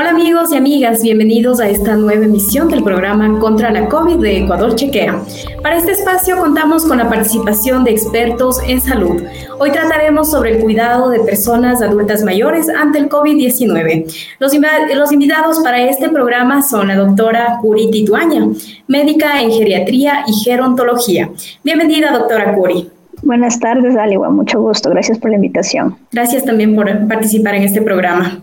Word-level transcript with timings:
Hola 0.00 0.10
amigos 0.10 0.52
y 0.52 0.56
amigas, 0.56 1.02
bienvenidos 1.02 1.58
a 1.58 1.68
esta 1.68 1.96
nueva 1.96 2.24
emisión 2.24 2.68
del 2.68 2.84
programa 2.84 3.40
Contra 3.40 3.72
la 3.72 3.88
COVID 3.88 4.18
de 4.18 4.44
Ecuador 4.44 4.76
Chequea. 4.76 5.20
Para 5.60 5.76
este 5.76 5.90
espacio 5.90 6.36
contamos 6.36 6.84
con 6.84 6.98
la 6.98 7.08
participación 7.08 7.82
de 7.82 7.90
expertos 7.90 8.60
en 8.64 8.80
salud. 8.80 9.24
Hoy 9.58 9.72
trataremos 9.72 10.30
sobre 10.30 10.52
el 10.52 10.62
cuidado 10.62 11.10
de 11.10 11.18
personas 11.18 11.82
adultas 11.82 12.22
mayores 12.22 12.68
ante 12.68 13.00
el 13.00 13.08
COVID-19. 13.08 14.04
Los, 14.38 14.52
los, 14.94 15.10
invitados 15.10 15.58
para 15.64 15.82
este 15.82 16.08
programa 16.10 16.62
son 16.62 16.86
la 16.86 16.94
doctora 16.94 17.58
Curi 17.60 17.90
Tituaña, 17.90 18.46
médica 18.86 19.42
en 19.42 19.50
geriatría 19.50 20.22
y 20.28 20.32
gerontología. 20.32 21.28
Bienvenida, 21.64 22.16
doctora 22.16 22.54
Curi. 22.54 22.88
Buenas 23.22 23.58
tardes, 23.58 23.96
Aliwa. 23.96 24.30
Mucho 24.30 24.60
gusto. 24.60 24.90
Gracias 24.90 25.18
por 25.18 25.30
la 25.30 25.36
invitación. 25.38 25.96
Gracias 26.12 26.44
también 26.44 26.76
por 26.76 26.86
participar 27.08 27.56
en 27.56 27.64
este 27.64 27.82
programa. 27.82 28.42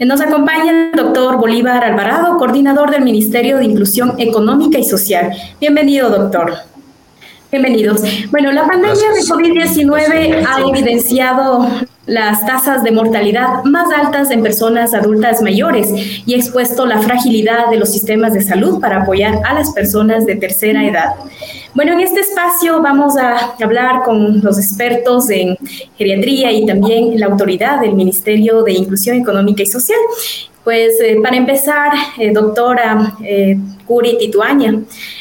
Nos 0.00 0.20
acompaña 0.20 0.72
el 0.72 0.90
doctor 0.96 1.36
Bolívar 1.36 1.84
Alvarado, 1.84 2.36
coordinador 2.36 2.90
del 2.90 3.04
Ministerio 3.04 3.58
de 3.58 3.64
Inclusión 3.64 4.14
Económica 4.18 4.76
y 4.76 4.82
Social. 4.82 5.32
Bienvenido, 5.60 6.10
doctor. 6.10 6.52
Bienvenidos. 7.54 8.02
Bueno, 8.32 8.50
la 8.50 8.66
pandemia 8.66 9.12
de 9.12 9.20
COVID-19 9.20 10.44
ha 10.44 10.60
evidenciado 10.60 11.68
las 12.04 12.44
tasas 12.44 12.82
de 12.82 12.90
mortalidad 12.90 13.62
más 13.62 13.86
altas 13.96 14.32
en 14.32 14.42
personas 14.42 14.92
adultas 14.92 15.40
mayores 15.40 15.88
y 16.26 16.34
expuesto 16.34 16.84
la 16.84 16.98
fragilidad 16.98 17.70
de 17.70 17.76
los 17.76 17.92
sistemas 17.92 18.34
de 18.34 18.42
salud 18.42 18.80
para 18.80 19.02
apoyar 19.02 19.38
a 19.44 19.54
las 19.54 19.70
personas 19.70 20.26
de 20.26 20.34
tercera 20.34 20.84
edad. 20.84 21.10
Bueno, 21.74 21.92
en 21.92 22.00
este 22.00 22.22
espacio 22.22 22.82
vamos 22.82 23.16
a 23.16 23.54
hablar 23.62 24.02
con 24.04 24.40
los 24.40 24.58
expertos 24.58 25.30
en 25.30 25.56
geriatría 25.96 26.50
y 26.50 26.66
también 26.66 27.20
la 27.20 27.26
autoridad 27.26 27.80
del 27.80 27.94
Ministerio 27.94 28.64
de 28.64 28.72
Inclusión 28.72 29.16
Económica 29.16 29.62
y 29.62 29.66
Social. 29.66 30.00
Pues 30.64 31.00
eh, 31.00 31.18
para 31.22 31.36
empezar, 31.36 31.92
eh, 32.18 32.32
doctora 32.32 33.14
eh, 33.22 33.56
Curi 33.86 34.18
Tituaña, 34.18 34.80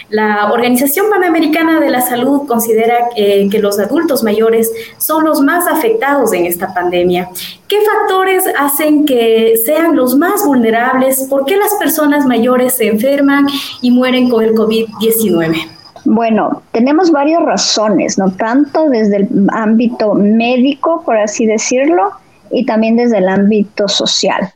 la 0.09 0.51
Organización 0.51 1.07
Panamericana 1.09 1.79
de 1.79 1.89
la 1.89 2.01
Salud 2.01 2.47
considera 2.47 3.09
que 3.15 3.59
los 3.59 3.79
adultos 3.79 4.23
mayores 4.23 4.71
son 4.97 5.25
los 5.25 5.41
más 5.41 5.67
afectados 5.67 6.33
en 6.33 6.45
esta 6.45 6.73
pandemia. 6.73 7.29
¿Qué 7.67 7.77
factores 7.81 8.45
hacen 8.57 9.05
que 9.05 9.55
sean 9.65 9.95
los 9.95 10.15
más 10.15 10.45
vulnerables? 10.45 11.27
¿Por 11.29 11.45
qué 11.45 11.57
las 11.57 11.73
personas 11.75 12.25
mayores 12.25 12.75
se 12.75 12.87
enferman 12.87 13.47
y 13.81 13.91
mueren 13.91 14.29
con 14.29 14.43
el 14.43 14.53
COVID-19? 14.53 15.67
Bueno, 16.05 16.63
tenemos 16.71 17.11
varias 17.11 17.41
razones, 17.43 18.17
¿no? 18.17 18.31
Tanto 18.31 18.89
desde 18.89 19.17
el 19.17 19.29
ámbito 19.53 20.13
médico, 20.13 21.01
por 21.05 21.17
así 21.17 21.45
decirlo, 21.45 22.11
y 22.51 22.65
también 22.65 22.97
desde 22.97 23.19
el 23.19 23.29
ámbito 23.29 23.87
social. 23.87 24.53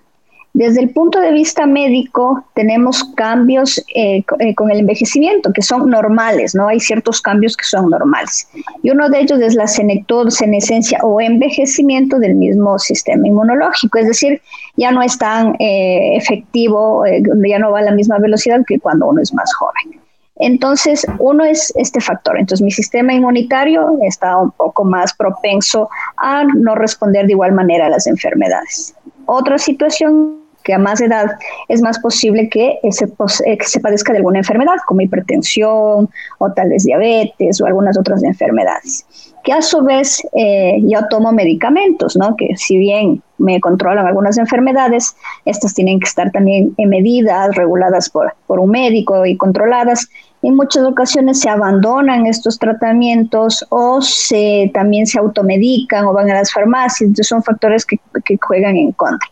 Desde 0.58 0.82
el 0.82 0.90
punto 0.90 1.20
de 1.20 1.32
vista 1.34 1.68
médico, 1.68 2.44
tenemos 2.56 3.04
cambios 3.14 3.78
eh, 3.94 4.24
eh, 4.40 4.56
con 4.56 4.72
el 4.72 4.80
envejecimiento 4.80 5.54
que 5.54 5.62
son 5.62 5.88
normales, 5.88 6.56
¿no? 6.56 6.68
Hay 6.68 6.80
ciertos 6.80 7.22
cambios 7.22 7.56
que 7.56 7.64
son 7.64 7.92
normales. 7.92 8.50
Y 8.82 8.90
uno 8.90 9.08
de 9.08 9.20
ellos 9.20 9.40
es 9.40 9.54
la 9.54 9.68
senescencia 9.68 10.98
o 11.04 11.22
envejecimiento 11.22 12.18
del 12.18 12.34
mismo 12.34 12.80
sistema 12.80 13.28
inmunológico, 13.28 14.00
es 14.00 14.08
decir, 14.08 14.42
ya 14.78 14.92
no 14.92 15.04
es 15.04 15.20
tan 15.20 15.54
eh, 15.60 16.18
efectivo, 16.18 17.04
ya 17.48 17.60
no 17.60 17.70
va 17.70 17.78
a 17.78 17.84
la 17.84 17.92
misma 17.92 18.18
velocidad 18.18 18.62
que 18.68 18.80
cuando 18.80 19.06
uno 19.06 19.22
es 19.22 19.32
más 19.36 19.54
joven. 19.54 20.02
Entonces, 20.38 21.06
uno 21.20 21.46
es 21.46 21.72
este 21.76 22.02
factor. 22.02 22.36
Entonces, 22.36 22.64
mi 22.64 22.72
sistema 22.72 23.14
inmunitario 23.14 24.00
está 24.08 24.36
un 24.38 24.50
poco 24.50 24.84
más 24.84 25.14
propenso 25.14 25.88
a 26.18 26.46
no 26.46 26.74
responder 26.74 27.28
de 27.28 27.34
igual 27.34 27.52
manera 27.52 27.86
a 27.86 27.90
las 27.90 28.08
enfermedades. 28.08 28.96
Otra 29.28 29.60
situación 29.60 30.47
que 30.68 30.74
a 30.74 30.78
más 30.78 31.00
edad 31.00 31.32
es 31.70 31.82
más 31.82 31.98
posible 31.98 32.50
que 32.50 32.78
se, 32.92 33.06
eh, 33.06 33.58
que 33.58 33.66
se 33.66 33.80
padezca 33.80 34.12
de 34.12 34.18
alguna 34.18 34.40
enfermedad, 34.40 34.76
como 34.86 35.00
hipertensión 35.00 36.10
o 36.40 36.52
tal 36.54 36.70
diabetes 36.84 37.62
o 37.62 37.66
algunas 37.66 37.98
otras 37.98 38.22
enfermedades. 38.22 39.06
Que 39.46 39.54
a 39.54 39.62
su 39.62 39.82
vez 39.82 40.22
eh, 40.34 40.80
yo 40.84 41.08
tomo 41.10 41.32
medicamentos, 41.32 42.18
¿no? 42.18 42.36
que 42.36 42.58
si 42.58 42.78
bien 42.78 43.24
me 43.38 43.62
controlan 43.62 44.08
algunas 44.08 44.38
enfermedades, 44.38 45.16
estas 45.46 45.74
tienen 45.74 46.02
que 46.02 46.08
estar 46.08 46.32
también 46.32 46.74
en 46.78 46.90
medidas 46.90 47.56
reguladas 47.56 48.10
por, 48.10 48.34
por 48.46 48.60
un 48.60 48.72
médico 48.72 49.26
y 49.26 49.38
controladas 49.38 50.10
en 50.44 50.56
muchas 50.56 50.84
ocasiones 50.86 51.40
se 51.40 51.50
abandonan 51.50 52.26
estos 52.28 52.60
tratamientos 52.60 53.66
o 53.70 54.02
se, 54.02 54.70
también 54.74 55.08
se 55.08 55.20
automedican 55.20 56.06
o 56.06 56.14
van 56.14 56.30
a 56.30 56.36
las 56.36 56.52
farmacias, 56.52 57.02
entonces 57.02 57.28
son 57.28 57.44
factores 57.44 57.86
que, 57.86 58.00
que 58.24 58.38
juegan 58.42 58.76
en 58.76 58.92
contra. 58.92 59.28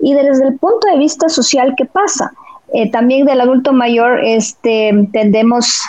Y 0.00 0.14
desde 0.14 0.48
el 0.48 0.58
punto 0.58 0.86
de 0.92 0.98
vista 0.98 1.28
social, 1.28 1.74
¿qué 1.76 1.86
pasa? 1.86 2.32
Eh, 2.72 2.90
también 2.90 3.26
del 3.26 3.40
adulto 3.40 3.72
mayor 3.72 4.20
este, 4.22 5.08
tendemos 5.12 5.82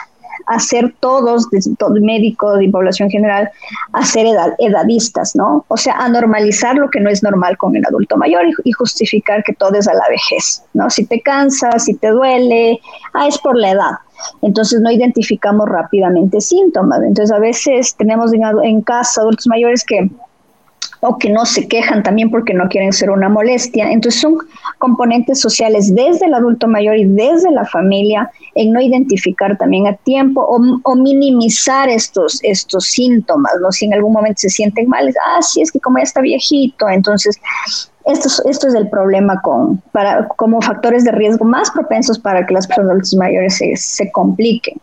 a 0.52 0.60
ser 0.60 0.94
todos, 1.00 1.48
todo 1.78 1.96
médicos 2.02 2.62
y 2.62 2.68
población 2.68 3.10
general, 3.10 3.50
a 3.94 4.04
ser 4.04 4.28
edadistas, 4.60 5.34
¿no? 5.34 5.66
O 5.70 5.78
sea, 5.78 5.96
a 5.96 6.10
normalizar 6.10 6.76
lo 6.76 6.90
que 6.90 7.00
no 7.00 7.10
es 7.10 7.24
normal 7.24 7.58
con 7.58 7.74
el 7.76 7.86
adulto 7.86 8.18
mayor 8.18 8.44
y, 8.66 8.72
justificar 8.74 9.44
que 9.44 9.54
todo 9.54 9.76
es 9.76 9.88
a 9.88 9.94
la 9.94 10.04
vejez, 10.10 10.64
¿no? 10.74 10.90
Si 10.90 11.06
te 11.06 11.22
cansas, 11.22 11.86
si 11.86 11.94
te 11.94 12.10
duele, 12.10 12.82
ah, 13.14 13.28
es 13.28 13.38
por 13.38 13.56
la 13.56 13.72
edad. 13.72 13.92
Entonces 14.42 14.82
no 14.82 14.92
identificamos 14.92 15.70
rápidamente 15.70 16.42
síntomas. 16.42 17.02
Entonces 17.02 17.32
a 17.32 17.40
veces 17.40 17.96
tenemos 17.96 18.32
en 18.34 18.82
casa 18.82 19.22
adultos 19.22 19.48
mayores 19.48 19.86
que 19.86 20.10
o 21.02 21.18
que 21.18 21.30
no 21.30 21.46
se 21.46 21.68
quejan 21.68 22.04
también 22.04 22.30
porque 22.30 22.54
no 22.54 22.70
quieren 22.70 22.94
ser 22.94 23.10
una 23.10 23.28
molestia. 23.28 23.92
Entonces 23.92 24.22
son 24.22 24.38
componentes 24.78 25.40
sociales 25.40 25.94
desde 25.94 26.28
el 26.28 26.34
adulto 26.34 26.68
mayor 26.68 26.98
y 26.98 27.06
desde 27.06 27.52
la 27.52 27.66
familia 27.66 28.32
en 28.56 28.72
no 28.72 28.80
identificar 28.80 29.58
también 29.58 29.88
a 29.88 29.96
tiempo 29.96 30.42
o, 30.42 30.96
minimizar 30.96 31.90
estos, 31.90 32.40
estos 32.44 32.86
síntomas, 32.86 33.54
¿no? 33.62 33.72
Si 33.72 33.86
en 33.86 33.94
algún 33.96 34.14
momento 34.14 34.40
se 34.42 34.50
sienten 34.50 34.88
mal, 34.88 35.12
ah, 35.26 35.42
sí, 35.42 35.62
es 35.62 35.72
que 35.72 35.80
como 35.80 35.98
ya 35.98 36.04
está 36.04 36.22
viejito, 36.22 36.88
entonces 36.88 37.40
esto, 38.06 38.30
esto 38.50 38.68
es 38.68 38.74
el 38.74 38.90
problema 38.90 39.42
con, 39.42 39.82
para, 39.92 40.28
como 40.30 40.62
factores 40.62 41.04
de 41.04 41.12
riesgo 41.12 41.46
más 41.46 41.72
propensos 41.72 42.18
para 42.20 42.46
que 42.46 42.54
las 42.54 42.68
personas 42.68 43.14
mayores 43.16 43.58
se, 43.58 43.76
se 43.76 44.12
compliquen. 44.12 44.80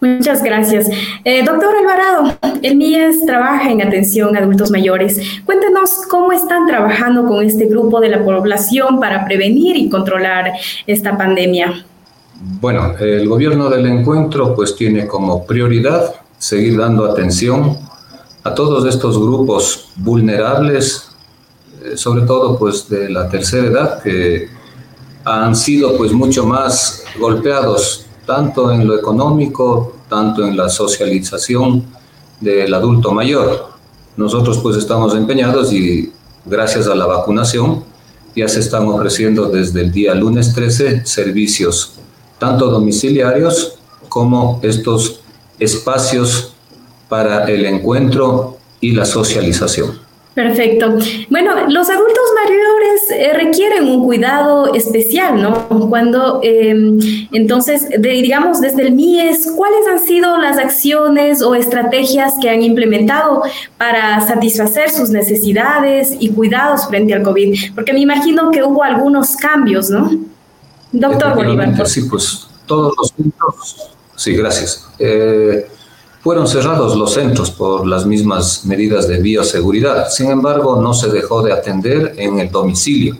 Muchas 0.00 0.42
gracias. 0.42 0.88
Eh, 1.24 1.42
doctor 1.44 1.70
Alvarado, 1.76 2.38
el 2.62 2.76
MIES 2.76 3.26
trabaja 3.26 3.70
en 3.70 3.82
atención 3.82 4.36
a 4.36 4.40
adultos 4.40 4.70
mayores. 4.70 5.20
Cuéntenos 5.44 6.02
cómo 6.08 6.32
están 6.32 6.66
trabajando 6.66 7.26
con 7.26 7.44
este 7.44 7.66
grupo 7.66 8.00
de 8.00 8.08
la 8.08 8.24
población 8.24 9.00
para 9.00 9.24
prevenir 9.24 9.76
y 9.76 9.88
controlar 9.88 10.52
esta 10.86 11.16
pandemia. 11.16 11.84
Bueno, 12.60 12.94
el 12.98 13.28
gobierno 13.28 13.68
del 13.68 13.86
encuentro 13.86 14.54
pues 14.54 14.74
tiene 14.74 15.06
como 15.06 15.44
prioridad 15.44 16.14
seguir 16.38 16.78
dando 16.78 17.04
atención 17.04 17.76
a 18.44 18.54
todos 18.54 18.86
estos 18.86 19.18
grupos 19.18 19.90
vulnerables 19.96 21.09
sobre 21.96 22.22
todo 22.22 22.58
pues 22.58 22.88
de 22.88 23.10
la 23.10 23.28
tercera 23.28 23.66
edad, 23.66 24.02
que 24.02 24.48
han 25.24 25.54
sido 25.54 25.96
pues 25.96 26.12
mucho 26.12 26.46
más 26.46 27.04
golpeados 27.18 28.06
tanto 28.26 28.72
en 28.72 28.86
lo 28.86 28.96
económico, 28.96 29.96
tanto 30.08 30.46
en 30.46 30.56
la 30.56 30.68
socialización 30.68 31.84
del 32.40 32.72
adulto 32.72 33.12
mayor. 33.12 33.70
Nosotros 34.16 34.58
pues 34.58 34.76
estamos 34.76 35.14
empeñados 35.14 35.72
y 35.72 36.12
gracias 36.44 36.86
a 36.86 36.94
la 36.94 37.06
vacunación 37.06 37.84
ya 38.34 38.48
se 38.48 38.60
están 38.60 38.86
ofreciendo 38.86 39.48
desde 39.48 39.80
el 39.80 39.92
día 39.92 40.14
lunes 40.14 40.54
13 40.54 41.04
servicios 41.04 41.94
tanto 42.40 42.70
domiciliarios 42.70 43.74
como 44.08 44.58
estos 44.62 45.20
espacios 45.60 46.54
para 47.08 47.44
el 47.44 47.66
encuentro 47.66 48.56
y 48.80 48.92
la 48.92 49.04
socialización. 49.04 50.09
Perfecto. 50.34 50.96
Bueno, 51.28 51.68
los 51.68 51.90
adultos 51.90 52.24
mayores 52.44 53.10
eh, 53.10 53.32
requieren 53.34 53.84
un 53.88 54.04
cuidado 54.04 54.72
especial, 54.74 55.42
¿no? 55.42 55.68
Cuando, 55.88 56.40
em, 56.44 56.98
entonces, 57.32 57.88
digamos, 57.98 58.60
desde 58.60 58.82
el 58.82 58.92
MIES, 58.92 59.52
¿cuáles 59.56 59.86
han 59.90 59.98
sido 59.98 60.38
las 60.38 60.56
acciones 60.56 61.42
o 61.42 61.56
estrategias 61.56 62.34
que 62.40 62.48
han 62.48 62.62
implementado 62.62 63.42
para 63.76 64.20
satisfacer 64.24 64.90
sus 64.90 65.10
necesidades 65.10 66.16
y 66.20 66.30
cuidados 66.30 66.86
frente 66.86 67.12
al 67.12 67.22
COVID? 67.22 67.74
Porque 67.74 67.92
me 67.92 68.00
imagino 68.00 68.50
que 68.52 68.62
hubo 68.62 68.84
algunos 68.84 69.34
cambios, 69.36 69.90
¿no? 69.90 70.10
Doctor 70.92 71.34
Bolívar. 71.34 71.86
Sí, 71.88 72.02
pues 72.02 72.46
todos 72.66 72.94
los 72.96 73.10
puntos. 73.12 73.90
Sí, 74.14 74.34
gracias. 74.34 74.88
Eh, 74.98 75.66
fueron 76.20 76.46
cerrados 76.46 76.96
los 76.96 77.14
centros 77.14 77.50
por 77.50 77.86
las 77.86 78.04
mismas 78.04 78.64
medidas 78.66 79.08
de 79.08 79.18
bioseguridad. 79.18 80.10
Sin 80.10 80.30
embargo, 80.30 80.80
no 80.80 80.92
se 80.92 81.08
dejó 81.08 81.42
de 81.42 81.52
atender 81.52 82.14
en 82.18 82.38
el 82.38 82.50
domicilio. 82.50 83.16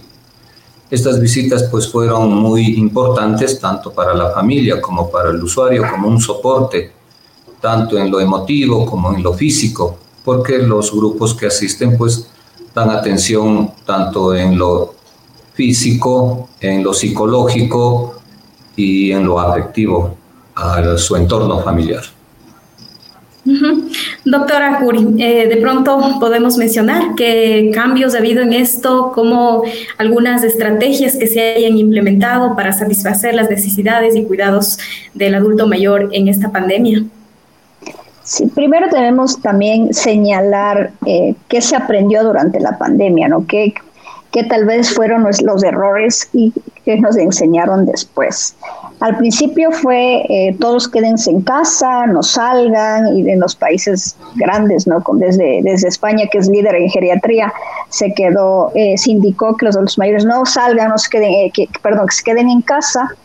Estas 0.90 1.18
visitas 1.18 1.62
pues 1.64 1.90
fueron 1.90 2.34
muy 2.34 2.78
importantes 2.78 3.58
tanto 3.58 3.92
para 3.92 4.12
la 4.12 4.30
familia 4.30 4.80
como 4.80 5.10
para 5.10 5.30
el 5.30 5.42
usuario, 5.42 5.84
como 5.90 6.08
un 6.08 6.20
soporte, 6.20 6.92
tanto 7.60 7.96
en 7.96 8.10
lo 8.10 8.20
emotivo 8.20 8.84
como 8.84 9.14
en 9.14 9.22
lo 9.22 9.32
físico, 9.32 9.96
porque 10.24 10.58
los 10.58 10.92
grupos 10.92 11.34
que 11.34 11.46
asisten 11.46 11.96
pues 11.96 12.26
dan 12.74 12.90
atención 12.90 13.72
tanto 13.86 14.34
en 14.34 14.58
lo 14.58 14.94
físico, 15.54 16.48
en 16.60 16.82
lo 16.82 16.92
psicológico 16.92 18.14
y 18.76 19.12
en 19.12 19.24
lo 19.24 19.38
afectivo 19.38 20.16
a 20.54 20.98
su 20.98 21.16
entorno 21.16 21.60
familiar. 21.60 22.19
Doctora 24.24 24.78
Curi, 24.80 25.14
eh, 25.18 25.48
de 25.48 25.56
pronto 25.56 25.98
podemos 26.20 26.58
mencionar 26.58 27.14
qué 27.16 27.70
cambios 27.74 28.14
ha 28.14 28.18
habido 28.18 28.42
en 28.42 28.52
esto, 28.52 29.12
como 29.14 29.62
algunas 29.98 30.44
estrategias 30.44 31.16
que 31.16 31.26
se 31.26 31.54
hayan 31.54 31.78
implementado 31.78 32.54
para 32.54 32.72
satisfacer 32.72 33.34
las 33.34 33.48
necesidades 33.48 34.14
y 34.14 34.24
cuidados 34.24 34.78
del 35.14 35.34
adulto 35.34 35.66
mayor 35.66 36.10
en 36.12 36.28
esta 36.28 36.50
pandemia. 36.52 37.02
Sí, 38.22 38.46
primero 38.46 38.86
debemos 38.92 39.40
también 39.40 39.92
señalar 39.92 40.92
eh, 41.06 41.34
qué 41.48 41.60
se 41.60 41.74
aprendió 41.74 42.22
durante 42.22 42.60
la 42.60 42.78
pandemia, 42.78 43.26
¿no? 43.26 43.46
¿Qué, 43.46 43.74
que 44.32 44.44
tal 44.44 44.64
vez 44.64 44.94
fueron 44.94 45.24
los 45.24 45.64
errores 45.64 46.28
y 46.32 46.52
que 46.84 46.98
nos 46.98 47.16
enseñaron 47.16 47.86
después. 47.86 48.56
Al 49.00 49.16
principio 49.16 49.72
fue 49.72 50.24
eh, 50.28 50.56
todos 50.60 50.88
quédense 50.88 51.30
en 51.30 51.40
casa, 51.40 52.06
no 52.06 52.22
salgan, 52.22 53.16
y 53.16 53.28
en 53.30 53.40
los 53.40 53.56
países 53.56 54.16
grandes, 54.36 54.86
¿no? 54.86 55.02
desde, 55.14 55.60
desde 55.62 55.88
España, 55.88 56.26
que 56.30 56.38
es 56.38 56.48
líder 56.48 56.74
en 56.74 56.90
geriatría, 56.90 57.52
se 57.88 58.12
quedó, 58.14 58.70
eh, 58.74 58.96
se 58.98 59.12
indicó 59.12 59.56
que 59.56 59.66
los 59.66 59.76
adultos 59.76 59.98
mayores 59.98 60.24
no 60.24 60.44
salgan, 60.44 60.90
no 60.90 60.96
queden, 61.10 61.30
eh, 61.30 61.50
que, 61.52 61.68
perdón, 61.82 62.06
que 62.06 62.14
se 62.14 62.22
queden 62.22 62.48
en 62.48 62.62
casa, 62.62 63.16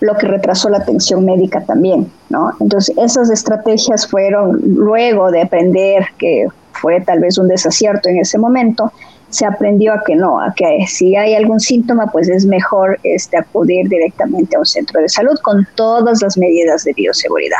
lo 0.00 0.16
que 0.16 0.26
retrasó 0.26 0.68
la 0.68 0.78
atención 0.78 1.24
médica 1.24 1.60
también, 1.62 2.10
¿no? 2.28 2.52
Entonces, 2.60 2.94
esas 2.98 3.30
estrategias 3.30 4.06
fueron 4.06 4.60
luego 4.62 5.30
de 5.30 5.42
aprender 5.42 6.06
que 6.18 6.48
fue 6.72 7.00
tal 7.00 7.20
vez 7.20 7.38
un 7.38 7.48
desacierto 7.48 8.08
en 8.08 8.18
ese 8.18 8.38
momento, 8.38 8.92
se 9.30 9.46
aprendió 9.46 9.92
a 9.92 10.02
que 10.04 10.16
no, 10.16 10.40
a 10.40 10.52
que 10.54 10.84
si 10.86 11.16
hay 11.16 11.34
algún 11.34 11.60
síntoma, 11.60 12.06
pues 12.12 12.28
es 12.28 12.44
mejor 12.44 12.98
este, 13.04 13.38
acudir 13.38 13.88
directamente 13.88 14.56
a 14.56 14.58
un 14.58 14.66
centro 14.66 15.00
de 15.00 15.08
salud 15.08 15.38
con 15.42 15.66
todas 15.76 16.20
las 16.20 16.36
medidas 16.36 16.84
de 16.84 16.92
bioseguridad. 16.92 17.58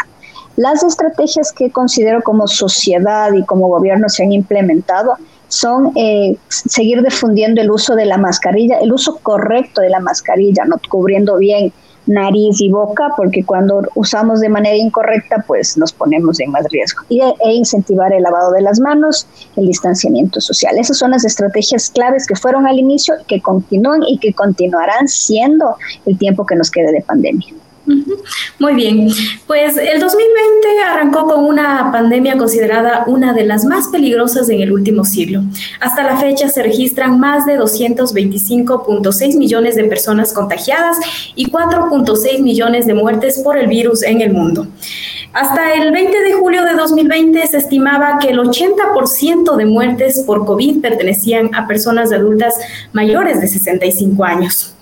Las 0.56 0.82
estrategias 0.82 1.52
que 1.52 1.70
considero 1.70 2.22
como 2.22 2.46
sociedad 2.48 3.32
y 3.32 3.44
como 3.44 3.68
gobierno 3.68 4.08
se 4.08 4.24
han 4.24 4.32
implementado 4.32 5.16
son 5.48 5.92
eh, 5.96 6.36
seguir 6.48 7.02
difundiendo 7.02 7.60
el 7.60 7.70
uso 7.70 7.94
de 7.94 8.04
la 8.04 8.18
mascarilla, 8.18 8.78
el 8.78 8.92
uso 8.92 9.18
correcto 9.22 9.80
de 9.80 9.90
la 9.90 10.00
mascarilla, 10.00 10.64
no 10.64 10.76
cubriendo 10.88 11.38
bien 11.38 11.72
nariz 12.06 12.60
y 12.60 12.70
boca, 12.70 13.08
porque 13.16 13.44
cuando 13.44 13.82
usamos 13.94 14.40
de 14.40 14.48
manera 14.48 14.76
incorrecta, 14.76 15.44
pues 15.46 15.76
nos 15.76 15.92
ponemos 15.92 16.40
en 16.40 16.50
más 16.50 16.66
riesgo. 16.70 17.02
Y, 17.08 17.20
e 17.20 17.52
incentivar 17.52 18.12
el 18.12 18.22
lavado 18.22 18.52
de 18.52 18.62
las 18.62 18.80
manos, 18.80 19.26
el 19.56 19.66
distanciamiento 19.66 20.40
social. 20.40 20.78
Esas 20.78 20.98
son 20.98 21.10
las 21.10 21.24
estrategias 21.24 21.90
claves 21.90 22.26
que 22.26 22.36
fueron 22.36 22.66
al 22.66 22.78
inicio, 22.78 23.14
que 23.26 23.40
continúan 23.40 24.02
y 24.02 24.18
que 24.18 24.32
continuarán 24.32 25.08
siendo 25.08 25.76
el 26.06 26.18
tiempo 26.18 26.44
que 26.46 26.56
nos 26.56 26.70
quede 26.70 26.92
de 26.92 27.02
pandemia. 27.02 27.54
Muy 28.58 28.74
bien, 28.74 29.08
pues 29.46 29.76
el 29.76 30.00
2020 30.00 30.82
arrancó 30.86 31.24
con 31.24 31.44
una 31.44 31.90
pandemia 31.90 32.36
considerada 32.36 33.04
una 33.06 33.32
de 33.32 33.44
las 33.44 33.64
más 33.64 33.88
peligrosas 33.88 34.48
en 34.50 34.60
el 34.60 34.72
último 34.72 35.04
siglo. 35.04 35.42
Hasta 35.80 36.02
la 36.02 36.16
fecha 36.16 36.48
se 36.48 36.62
registran 36.62 37.18
más 37.18 37.46
de 37.46 37.58
225.6 37.58 39.38
millones 39.38 39.76
de 39.76 39.84
personas 39.84 40.32
contagiadas 40.32 40.98
y 41.34 41.50
4.6 41.50 42.40
millones 42.40 42.86
de 42.86 42.94
muertes 42.94 43.40
por 43.40 43.56
el 43.56 43.66
virus 43.66 44.02
en 44.02 44.20
el 44.20 44.32
mundo. 44.32 44.66
Hasta 45.32 45.74
el 45.74 45.92
20 45.92 46.20
de 46.20 46.32
julio 46.32 46.64
de 46.64 46.74
2020 46.74 47.46
se 47.46 47.58
estimaba 47.58 48.18
que 48.18 48.30
el 48.30 48.38
80% 48.40 49.56
de 49.56 49.64
muertes 49.64 50.24
por 50.26 50.44
COVID 50.44 50.80
pertenecían 50.80 51.54
a 51.54 51.66
personas 51.66 52.12
adultas 52.12 52.54
mayores 52.92 53.40
de 53.40 53.46
65 53.46 54.24
años. 54.24 54.74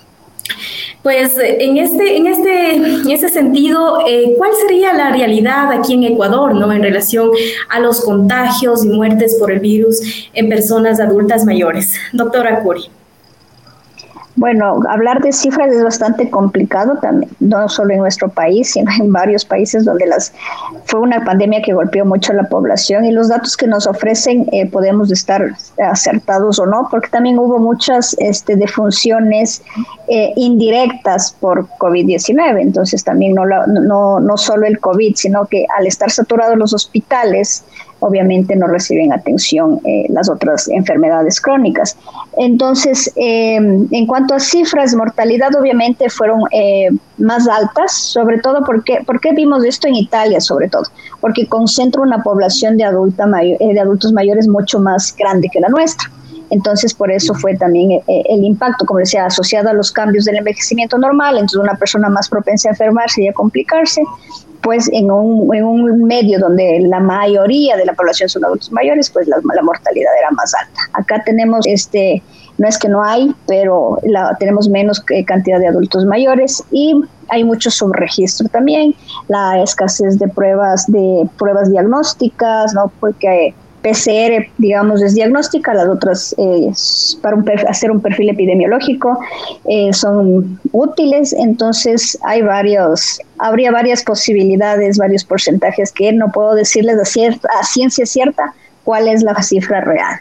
Pues 1.01 1.37
en 1.37 1.77
este, 1.77 2.17
en 2.17 2.27
este, 2.27 2.75
en 2.75 3.09
ese 3.09 3.29
sentido, 3.29 3.99
eh, 4.05 4.33
¿cuál 4.37 4.51
sería 4.53 4.93
la 4.93 5.11
realidad 5.11 5.71
aquí 5.71 5.93
en 5.93 6.03
Ecuador, 6.03 6.53
no, 6.53 6.71
en 6.73 6.83
relación 6.83 7.31
a 7.69 7.79
los 7.79 8.01
contagios 8.01 8.83
y 8.83 8.89
muertes 8.89 9.35
por 9.39 9.49
el 9.49 9.59
virus 9.59 10.01
en 10.33 10.49
personas 10.49 10.99
adultas 10.99 11.45
mayores? 11.45 11.95
Doctora 12.11 12.61
Curi. 12.61 12.89
Bueno, 14.39 14.79
hablar 14.87 15.21
de 15.21 15.33
cifras 15.33 15.69
es 15.73 15.83
bastante 15.83 16.29
complicado 16.29 16.97
también, 17.01 17.29
no 17.41 17.67
solo 17.67 17.93
en 17.93 17.99
nuestro 17.99 18.29
país, 18.29 18.71
sino 18.71 18.89
en 18.97 19.11
varios 19.11 19.43
países 19.43 19.83
donde 19.83 20.05
las 20.05 20.31
fue 20.85 21.01
una 21.01 21.25
pandemia 21.25 21.61
que 21.61 21.73
golpeó 21.73 22.05
mucho 22.05 22.31
a 22.31 22.35
la 22.35 22.47
población 22.47 23.03
y 23.03 23.11
los 23.11 23.27
datos 23.27 23.57
que 23.57 23.67
nos 23.67 23.85
ofrecen 23.85 24.47
eh, 24.53 24.65
podemos 24.65 25.11
estar 25.11 25.45
acertados 25.83 26.57
o 26.57 26.65
no, 26.65 26.87
porque 26.89 27.09
también 27.09 27.37
hubo 27.37 27.59
muchas 27.59 28.15
este, 28.17 28.55
defunciones 28.55 29.61
eh, 30.07 30.31
indirectas 30.37 31.35
por 31.37 31.67
COVID-19, 31.77 32.61
entonces 32.61 33.03
también 33.03 33.35
no, 33.35 33.43
no, 33.45 34.21
no 34.21 34.37
solo 34.37 34.67
el 34.67 34.79
COVID, 34.79 35.15
sino 35.17 35.47
que 35.47 35.65
al 35.77 35.85
estar 35.85 36.11
saturados 36.11 36.57
los 36.57 36.73
hospitales, 36.73 37.65
obviamente 37.99 38.55
no 38.55 38.67
reciben 38.67 39.11
atención 39.13 39.79
eh, 39.85 40.05
las 40.09 40.29
otras 40.29 40.67
enfermedades 40.69 41.41
crónicas. 41.41 41.97
Entonces, 42.37 43.11
em, 43.15 43.87
en 43.91 44.07
cuanto 44.07 44.33
a 44.33 44.39
cifras, 44.39 44.95
mortalidad 44.95 45.49
obviamente 45.55 46.09
fueron 46.09 46.41
eh, 46.51 46.89
más 47.17 47.47
altas, 47.47 47.93
sobre 47.93 48.39
todo 48.39 48.63
porque, 48.65 48.99
¿por 49.05 49.19
qué 49.19 49.33
vimos 49.33 49.63
esto 49.65 49.87
en 49.87 49.95
Italia 49.95 50.39
sobre 50.39 50.69
todo? 50.69 50.83
Porque 51.19 51.47
concentra 51.47 52.01
una 52.01 52.23
población 52.23 52.77
de, 52.77 52.85
adulta 52.85 53.25
eh, 53.41 53.57
de 53.59 53.79
adultos 53.79 54.13
mayores 54.13 54.47
mucho 54.47 54.79
más 54.79 55.15
grande 55.15 55.49
que 55.51 55.59
la 55.59 55.69
nuestra. 55.69 56.09
Entonces, 56.49 56.93
por 56.93 57.11
eso 57.11 57.33
fue 57.35 57.55
también 57.55 58.01
el 58.07 58.43
impacto, 58.43 58.85
como 58.85 58.99
decía, 58.99 59.25
asociado 59.25 59.69
a 59.69 59.73
los 59.73 59.91
cambios 59.91 60.25
del 60.25 60.37
envejecimiento 60.37 60.97
normal, 60.97 61.35
entonces 61.35 61.59
una 61.59 61.75
persona 61.75 62.09
más 62.09 62.27
propensa 62.29 62.69
a 62.69 62.71
enfermarse 62.71 63.23
y 63.23 63.27
a 63.27 63.33
complicarse, 63.33 64.01
pues 64.61 64.89
en 64.91 65.09
un, 65.11 65.53
en 65.55 65.63
un 65.63 66.03
medio 66.03 66.39
donde 66.39 66.79
la 66.81 66.99
mayoría 66.99 67.77
de 67.77 67.85
la 67.85 67.93
población 67.93 68.29
son 68.29 68.45
adultos 68.45 68.71
mayores, 68.71 69.09
pues 69.09 69.27
la, 69.27 69.37
mortalidad 69.63 70.11
era 70.19 70.31
más 70.31 70.53
alta. 70.53 70.79
Acá 70.93 71.23
tenemos, 71.23 71.65
este, 71.65 72.21
no 72.57 72.67
es 72.67 72.77
que 72.77 72.89
no 72.89 73.03
hay, 73.03 73.33
pero 73.47 73.97
la, 74.03 74.35
tenemos 74.39 74.67
menos 74.69 75.01
cantidad 75.25 75.59
de 75.59 75.67
adultos 75.67 76.05
mayores 76.05 76.63
y 76.71 76.93
hay 77.29 77.43
mucho 77.43 77.71
subregistro 77.71 78.49
también, 78.49 78.95
la 79.27 79.61
escasez 79.61 80.19
de 80.19 80.27
pruebas, 80.27 80.85
de 80.87 81.29
pruebas 81.37 81.71
diagnósticas, 81.71 82.73
¿no? 82.73 82.91
Porque 82.99 83.53
PCR, 83.81 84.47
digamos, 84.57 85.01
es 85.01 85.15
diagnóstica, 85.15 85.73
las 85.73 85.87
otras 85.87 86.35
eh, 86.37 86.71
para 87.21 87.37
hacer 87.69 87.91
un 87.91 88.01
perfil 88.01 88.29
epidemiológico 88.29 89.19
eh, 89.67 89.93
son 89.93 90.59
útiles, 90.71 91.33
entonces 91.33 92.17
hay 92.23 92.41
varios, 92.41 93.19
habría 93.37 93.71
varias 93.71 94.03
posibilidades, 94.03 94.97
varios 94.97 95.23
porcentajes 95.23 95.91
que 95.91 96.11
no 96.11 96.31
puedo 96.31 96.55
decirles 96.55 96.97
a 96.97 97.63
ciencia 97.63 98.05
cierta 98.05 98.53
cuál 98.83 99.07
es 99.07 99.23
la 99.23 99.41
cifra 99.41 99.81
real. 99.81 100.19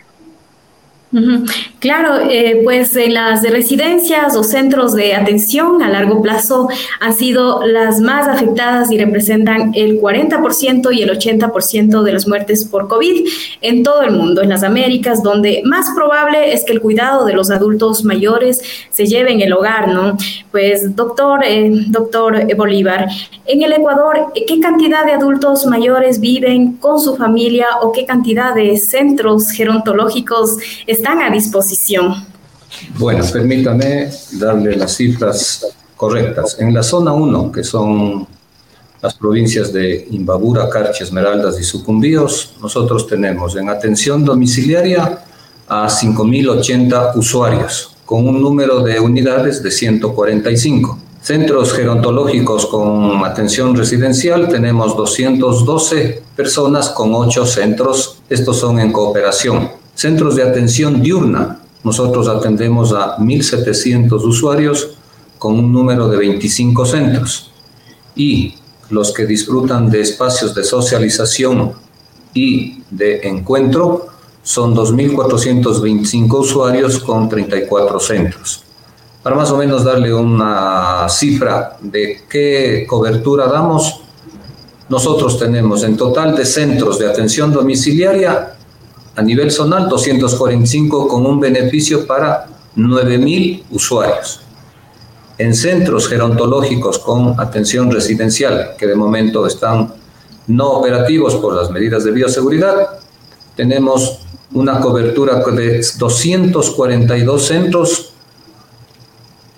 Claro, 1.79 2.19
eh, 2.29 2.61
pues 2.65 2.95
las 3.09 3.43
residencias 3.43 4.37
o 4.37 4.45
centros 4.45 4.95
de 4.95 5.15
atención 5.15 5.83
a 5.83 5.89
largo 5.89 6.21
plazo 6.21 6.69
han 7.01 7.15
sido 7.15 7.65
las 7.65 8.01
más 8.01 8.29
afectadas 8.29 8.91
y 8.91 8.99
representan 8.99 9.73
el 9.75 10.01
40% 10.01 10.93
y 10.93 11.03
el 11.03 11.11
80% 11.11 12.03
de 12.03 12.13
las 12.13 12.29
muertes 12.29 12.67
por 12.67 12.89
COVID 12.89 13.27
en 13.63 13.83
todo 13.83 14.03
el 14.03 14.11
mundo, 14.11 14.43
en 14.43 14.51
las 14.51 14.63
Américas, 14.63 15.23
donde 15.23 15.63
más 15.65 15.87
probable 15.95 16.53
es 16.53 16.65
que 16.65 16.73
el 16.73 16.81
cuidado 16.81 17.25
de 17.25 17.33
los 17.33 17.51
adultos 17.51 18.05
mayores 18.05 18.61
se 18.91 19.07
lleve 19.07 19.33
en 19.33 19.41
el 19.41 19.53
hogar, 19.55 19.89
¿no? 19.89 20.17
Pues 20.51 20.95
doctor, 20.95 21.41
eh, 21.45 21.71
doctor 21.87 22.55
Bolívar, 22.55 23.09
en 23.47 23.63
el 23.63 23.73
Ecuador, 23.73 24.33
¿qué 24.47 24.61
cantidad 24.61 25.07
de 25.07 25.13
adultos 25.13 25.65
mayores 25.65 26.21
viven 26.21 26.73
con 26.75 27.01
su 27.01 27.17
familia 27.17 27.67
o 27.81 27.93
qué 27.93 28.05
cantidad 28.05 28.55
de 28.55 28.77
centros 28.77 29.51
gerontológicos 29.53 30.59
están 30.99 31.23
a 31.23 31.31
disposición? 31.31 32.27
Bueno, 32.99 33.25
permítame 33.33 34.11
darle 34.33 34.77
las 34.77 34.97
cifras 34.97 35.67
correctas. 35.97 36.57
En 36.59 36.75
la 36.75 36.83
zona 36.83 37.13
1, 37.13 37.53
que 37.53 37.65
son 37.65 38.27
las 39.01 39.15
provincias 39.15 39.73
de 39.73 40.09
Imbabura, 40.11 40.69
Carchi, 40.69 41.05
Esmeraldas 41.05 41.59
y 41.61 41.65
Sucumbíos, 41.65 42.55
nosotros 42.61 43.07
tenemos 43.07 43.55
en 43.57 43.69
atención 43.69 44.25
domiciliaria 44.25 45.21
a 45.69 45.87
5.080 45.87 47.17
usuarios, 47.17 47.97
con 48.05 48.27
un 48.27 48.41
número 48.41 48.81
de 48.81 48.99
unidades 48.99 49.63
de 49.63 49.71
145. 49.71 50.99
Centros 51.23 51.73
gerontológicos 51.75 52.67
con 52.67 53.25
atención 53.25 53.77
residencial 53.77 54.49
tenemos 54.49 54.97
212 54.97 56.23
personas 56.35 56.89
con 56.89 57.15
8 57.15 57.47
centros, 57.47 58.19
estos 58.29 58.57
son 58.59 58.81
en 58.81 58.93
cooperación. 58.93 59.78
Centros 59.99 60.37
de 60.37 60.45
atención 60.45 61.03
diurna 61.03 61.59
nosotros 61.83 62.29
atendemos 62.29 62.93
a 62.93 63.17
1.700 63.17 64.25
usuarios 64.25 64.91
con 65.41 65.59
un 65.59 65.73
número 65.73 66.07
de 66.07 66.17
25 66.17 66.87
centros 66.87 67.51
y 68.15 68.55
los 68.91 69.13
que 69.13 69.27
disfrutan 69.27 69.91
de 69.91 70.03
espacios 70.03 70.55
de 70.55 70.63
socialización 70.63 71.73
y 72.33 72.81
de 72.89 73.27
encuentro 73.27 74.07
son 74.41 74.73
2.425 74.73 76.33
usuarios 76.33 77.01
con 77.01 77.29
34 77.29 77.99
centros. 77.99 78.63
Para 79.21 79.35
más 79.35 79.51
o 79.51 79.57
menos 79.57 79.83
darle 79.83 80.15
una 80.15 81.09
cifra 81.09 81.77
de 81.81 82.21
qué 82.31 82.87
cobertura 82.89 83.49
damos, 83.49 84.03
nosotros 84.89 85.41
tenemos 85.41 85.83
en 85.83 85.97
total 85.97 86.37
de 86.37 86.47
centros 86.47 87.01
de 87.01 87.09
atención 87.09 87.53
domiciliaria 87.53 88.55
a 89.19 89.23
nivel 89.23 89.51
zonal 89.51 89.89
245 89.89 91.09
con 91.09 91.27
un 91.27 91.41
beneficio 91.41 92.07
para 92.07 92.47
9.000 92.77 93.65
usuarios. 93.73 94.43
En 95.39 95.57
centros 95.57 96.07
gerontológicos 96.07 97.01
con 97.01 97.35
atención 97.41 97.91
residencial, 97.91 98.77
que 98.79 98.87
de 98.87 98.95
momento 98.95 99.45
están 99.45 99.93
no 100.47 100.69
operativos 100.71 101.35
por 101.35 101.57
las 101.57 101.69
medidas 101.69 102.05
de 102.05 102.13
bioseguridad, 102.13 103.01
tenemos 103.57 104.21
una 104.53 104.79
cobertura 104.79 105.43
de 105.51 105.85
242 105.99 107.45
centros 107.45 108.13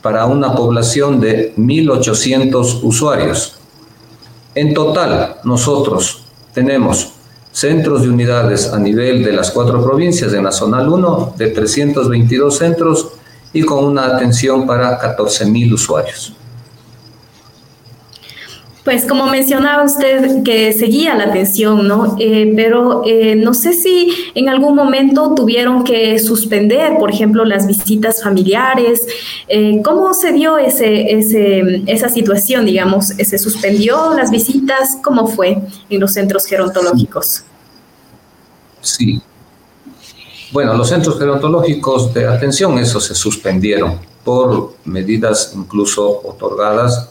para 0.00 0.24
una 0.24 0.54
población 0.54 1.20
de 1.20 1.54
1.800 1.56 2.80
usuarios. 2.82 3.58
En 4.54 4.72
total, 4.72 5.36
nosotros 5.44 6.22
tenemos 6.54 7.19
centros 7.52 8.02
de 8.02 8.08
unidades 8.08 8.72
a 8.72 8.78
nivel 8.78 9.24
de 9.24 9.32
las 9.32 9.50
cuatro 9.50 9.82
provincias 9.82 10.32
de 10.32 10.40
Nacional 10.40 10.88
1 10.88 11.34
de 11.36 11.48
322 11.48 12.56
centros 12.56 13.08
y 13.52 13.62
con 13.62 13.84
una 13.84 14.06
atención 14.06 14.66
para 14.66 15.00
14.000 15.00 15.72
usuarios. 15.72 16.34
Pues 18.84 19.04
como 19.04 19.26
mencionaba 19.26 19.84
usted 19.84 20.42
que 20.42 20.72
seguía 20.72 21.14
la 21.14 21.24
atención, 21.24 21.86
¿no? 21.86 22.16
Eh, 22.18 22.50
pero 22.56 23.02
eh, 23.04 23.36
no 23.36 23.52
sé 23.52 23.74
si 23.74 24.14
en 24.34 24.48
algún 24.48 24.74
momento 24.74 25.34
tuvieron 25.34 25.84
que 25.84 26.18
suspender, 26.18 26.96
por 26.98 27.10
ejemplo, 27.10 27.44
las 27.44 27.66
visitas 27.66 28.22
familiares. 28.22 29.06
Eh, 29.48 29.82
¿Cómo 29.84 30.14
se 30.14 30.32
dio 30.32 30.56
ese, 30.56 31.12
esa 31.86 32.08
situación, 32.08 32.64
digamos? 32.64 33.08
¿Se 33.08 33.38
suspendió 33.38 34.14
las 34.14 34.30
visitas? 34.30 34.96
¿Cómo 35.04 35.26
fue 35.26 35.58
en 35.90 36.00
los 36.00 36.14
centros 36.14 36.46
gerontológicos? 36.46 37.44
Sí. 38.80 39.20
Bueno, 40.52 40.74
los 40.74 40.88
centros 40.88 41.18
gerontológicos 41.18 42.14
de 42.14 42.26
atención, 42.26 42.78
eso 42.78 42.98
se 42.98 43.14
suspendieron 43.14 43.98
por 44.24 44.74
medidas 44.84 45.52
incluso 45.54 46.22
otorgadas 46.24 47.10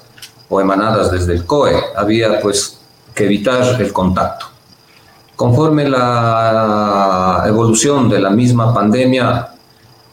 o 0.50 0.60
emanadas 0.60 1.12
desde 1.12 1.34
el 1.34 1.46
COE. 1.46 1.76
Había 1.96 2.40
pues 2.42 2.80
que 3.14 3.26
evitar 3.26 3.82
el 3.82 3.94
contacto. 3.94 4.48
Conforme 5.36 5.88
la 5.88 7.44
evolución 7.48 8.10
de 8.10 8.20
la 8.20 8.30
misma 8.30 8.74
pandemia, 8.74 9.50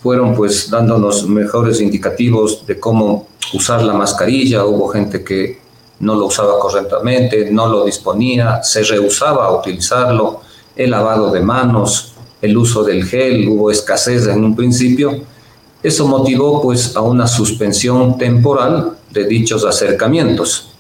fueron 0.00 0.34
pues 0.36 0.70
dándonos 0.70 1.26
mejores 1.28 1.80
indicativos 1.80 2.64
de 2.64 2.78
cómo 2.78 3.26
usar 3.52 3.82
la 3.82 3.92
mascarilla. 3.92 4.64
Hubo 4.64 4.88
gente 4.88 5.24
que 5.24 5.58
no 5.98 6.14
lo 6.14 6.26
usaba 6.26 6.58
correctamente, 6.58 7.50
no 7.50 7.66
lo 7.66 7.84
disponía, 7.84 8.62
se 8.62 8.82
rehusaba 8.84 9.46
a 9.46 9.52
utilizarlo, 9.52 10.42
el 10.76 10.90
lavado 10.90 11.32
de 11.32 11.40
manos, 11.40 12.12
el 12.42 12.56
uso 12.56 12.84
del 12.84 13.04
gel, 13.04 13.48
hubo 13.48 13.70
escasez 13.70 14.26
en 14.26 14.44
un 14.44 14.54
principio. 14.54 15.22
Eso 15.86 16.08
motivó 16.08 16.60
pues 16.60 16.96
a 16.96 17.00
una 17.00 17.28
suspensión 17.28 18.18
temporal 18.18 18.96
de 19.08 19.24
dichos 19.24 19.64
acercamientos. 19.64 20.72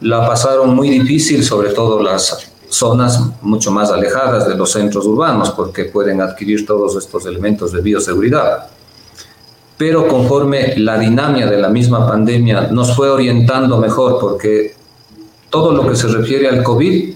La 0.00 0.26
pasaron 0.26 0.74
muy 0.74 0.88
difícil, 0.88 1.44
sobre 1.44 1.74
todo 1.74 2.02
las 2.02 2.50
zonas 2.70 3.20
mucho 3.42 3.70
más 3.70 3.90
alejadas 3.90 4.48
de 4.48 4.54
los 4.54 4.72
centros 4.72 5.04
urbanos, 5.04 5.50
porque 5.50 5.84
pueden 5.84 6.22
adquirir 6.22 6.64
todos 6.64 6.96
estos 6.96 7.26
elementos 7.26 7.70
de 7.72 7.82
bioseguridad. 7.82 8.68
Pero 9.76 10.08
conforme 10.08 10.74
la 10.78 10.98
dinámica 10.98 11.50
de 11.50 11.58
la 11.58 11.68
misma 11.68 12.08
pandemia 12.08 12.68
nos 12.68 12.96
fue 12.96 13.10
orientando 13.10 13.76
mejor, 13.76 14.18
porque 14.18 14.74
todo 15.50 15.70
lo 15.72 15.86
que 15.86 15.96
se 15.96 16.08
refiere 16.08 16.48
al 16.48 16.62
COVID 16.62 17.14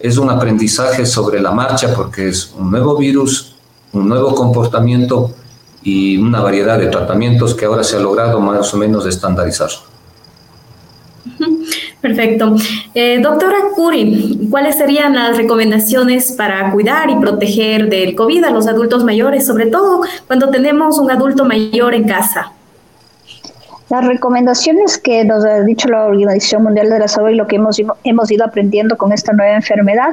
es 0.00 0.18
un 0.18 0.28
aprendizaje 0.28 1.06
sobre 1.06 1.40
la 1.40 1.52
marcha, 1.52 1.94
porque 1.94 2.28
es 2.30 2.52
un 2.58 2.72
nuevo 2.72 2.96
virus, 2.96 3.54
un 3.92 4.08
nuevo 4.08 4.34
comportamiento 4.34 5.36
y 5.82 6.16
una 6.18 6.40
variedad 6.40 6.78
de 6.78 6.88
tratamientos 6.88 7.54
que 7.54 7.64
ahora 7.64 7.84
se 7.84 7.96
ha 7.96 8.00
logrado 8.00 8.40
más 8.40 8.72
o 8.74 8.76
menos 8.76 9.06
estandarizar. 9.06 9.70
Perfecto. 12.00 12.56
Eh, 12.94 13.20
doctora 13.22 13.56
Curi, 13.74 14.48
¿cuáles 14.50 14.76
serían 14.76 15.14
las 15.14 15.36
recomendaciones 15.36 16.32
para 16.32 16.70
cuidar 16.72 17.10
y 17.10 17.16
proteger 17.16 17.88
del 17.88 18.14
COVID 18.14 18.44
a 18.44 18.50
los 18.50 18.66
adultos 18.66 19.04
mayores, 19.04 19.46
sobre 19.46 19.66
todo 19.66 20.02
cuando 20.26 20.48
tenemos 20.48 20.98
un 20.98 21.10
adulto 21.10 21.44
mayor 21.44 21.94
en 21.94 22.04
casa? 22.04 22.52
Las 23.90 24.06
recomendaciones 24.06 24.98
que 24.98 25.24
nos 25.24 25.44
ha 25.44 25.62
dicho 25.62 25.88
la 25.88 26.04
Organización 26.04 26.62
Mundial 26.62 26.90
de 26.90 27.00
la 27.00 27.08
Salud 27.08 27.30
y 27.30 27.34
lo 27.34 27.48
que 27.48 27.56
hemos, 27.56 27.76
hemos 28.04 28.30
ido 28.30 28.44
aprendiendo 28.44 28.96
con 28.96 29.12
esta 29.12 29.32
nueva 29.32 29.56
enfermedad, 29.56 30.10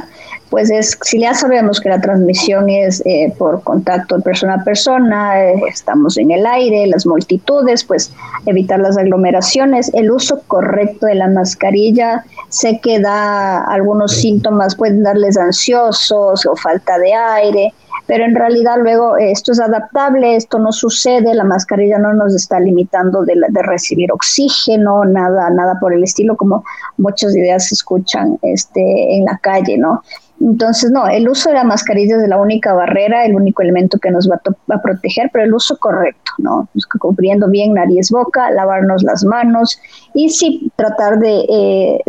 pues 0.49 0.71
es, 0.71 0.97
si 1.03 1.19
ya 1.19 1.35
sabemos 1.35 1.79
que 1.79 1.89
la 1.89 2.01
transmisión 2.01 2.71
es 2.71 3.03
eh, 3.05 3.31
por 3.37 3.61
contacto 3.61 4.19
persona 4.21 4.55
a 4.55 4.63
persona, 4.63 5.43
eh, 5.43 5.61
estamos 5.67 6.17
en 6.17 6.31
el 6.31 6.47
aire, 6.47 6.87
las 6.87 7.05
multitudes, 7.05 7.83
pues 7.83 8.11
evitar 8.47 8.79
las 8.79 8.97
aglomeraciones, 8.97 9.93
el 9.93 10.09
uso 10.09 10.41
correcto 10.47 11.05
de 11.05 11.13
la 11.13 11.27
mascarilla, 11.27 12.25
sé 12.49 12.79
que 12.81 12.99
da 12.99 13.63
algunos 13.65 14.13
síntomas, 14.13 14.75
pueden 14.75 15.03
darles 15.03 15.37
ansiosos 15.37 16.47
o 16.47 16.55
falta 16.55 16.97
de 16.97 17.13
aire, 17.13 17.73
pero 18.07 18.25
en 18.25 18.33
realidad 18.33 18.77
luego 18.81 19.17
esto 19.17 19.51
es 19.51 19.59
adaptable, 19.59 20.35
esto 20.35 20.59
no 20.59 20.71
sucede, 20.71 21.35
la 21.35 21.43
mascarilla 21.43 21.97
no 21.99 22.13
nos 22.13 22.33
está 22.33 22.59
limitando 22.59 23.23
de, 23.23 23.35
de 23.49 23.61
recibir 23.63 24.11
oxígeno, 24.11 25.05
nada, 25.05 25.49
nada 25.49 25.77
por 25.79 25.93
el 25.93 26.03
estilo, 26.03 26.37
como 26.37 26.63
muchas 26.97 27.35
ideas 27.35 27.67
se 27.67 27.75
escuchan 27.75 28.39
este, 28.41 29.17
en 29.17 29.25
la 29.25 29.37
calle, 29.37 29.77
¿no? 29.77 30.01
Entonces, 30.39 30.91
no, 30.91 31.07
el 31.07 31.27
uso 31.27 31.49
de 31.49 31.55
la 31.55 31.63
mascarilla 31.63 32.15
es 32.15 32.27
la 32.27 32.37
única 32.37 32.73
barrera, 32.73 33.25
el 33.25 33.35
único 33.35 33.63
elemento 33.63 33.97
que 33.97 34.11
nos 34.11 34.29
va 34.29 34.39
a, 34.69 34.81
proteger, 34.81 35.31
pero 35.33 35.45
el 35.45 35.53
uso 35.53 35.77
correcto, 35.77 36.31
¿no? 36.37 36.69
cubriendo 36.99 37.49
bien 37.49 37.73
nariz, 37.73 38.11
boca, 38.11 38.51
lavarnos 38.51 39.01
las 39.01 39.23
manos 39.23 39.79
y 40.13 40.29
sí 40.29 40.71
tratar 40.75 41.17
de, 41.17 41.39
eh, 41.49 42.01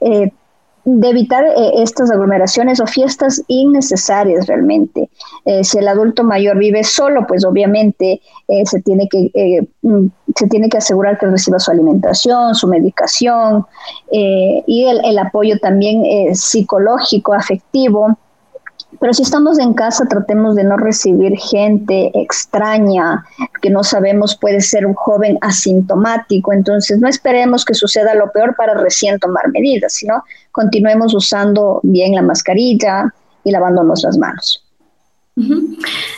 eh, 0.00 0.32
de 0.90 1.10
evitar 1.10 1.44
eh, 1.44 1.82
estas 1.82 2.10
aglomeraciones 2.10 2.80
o 2.80 2.86
fiestas 2.86 3.42
innecesarias 3.46 4.46
realmente. 4.46 5.10
Eh, 5.44 5.62
si 5.62 5.76
el 5.76 5.86
adulto 5.86 6.24
mayor 6.24 6.56
vive 6.56 6.82
solo, 6.82 7.26
pues 7.26 7.44
obviamente 7.44 8.22
eh, 8.48 8.64
se, 8.64 8.80
tiene 8.80 9.06
que, 9.06 9.68
mm, 9.82 10.06
se 10.34 10.46
tiene 10.48 10.70
que 10.70 10.78
asegurar 10.78 11.18
que 11.18 11.26
reciba 11.26 11.58
su 11.58 11.70
alimentación, 11.70 12.54
su 12.54 12.66
medicación 12.68 13.66
y 14.10 14.84
el, 14.86 15.04
el, 15.04 15.18
apoyo 15.18 15.58
también 15.58 16.34
psicológico, 16.34 17.34
afectivo 17.34 18.16
pero 19.00 19.14
si 19.14 19.22
estamos 19.22 19.58
en 19.58 19.74
casa, 19.74 20.04
tratemos 20.06 20.54
de 20.56 20.64
no 20.64 20.76
recibir 20.76 21.36
gente 21.36 22.10
extraña, 22.14 23.24
que 23.62 23.70
no 23.70 23.84
sabemos 23.84 24.36
puede 24.36 24.60
ser 24.60 24.86
un 24.86 24.94
joven 24.94 25.38
asintomático. 25.40 26.52
Entonces, 26.52 26.98
no 26.98 27.08
esperemos 27.08 27.64
que 27.64 27.74
suceda 27.74 28.14
lo 28.14 28.30
peor 28.32 28.56
para 28.56 28.74
recién 28.74 29.18
tomar 29.18 29.48
medidas, 29.50 29.94
sino 29.94 30.24
continuemos 30.52 31.14
usando 31.14 31.80
bien 31.82 32.14
la 32.14 32.22
mascarilla 32.22 33.12
y 33.44 33.50
lavándonos 33.50 34.02
las 34.02 34.18
manos. 34.18 34.67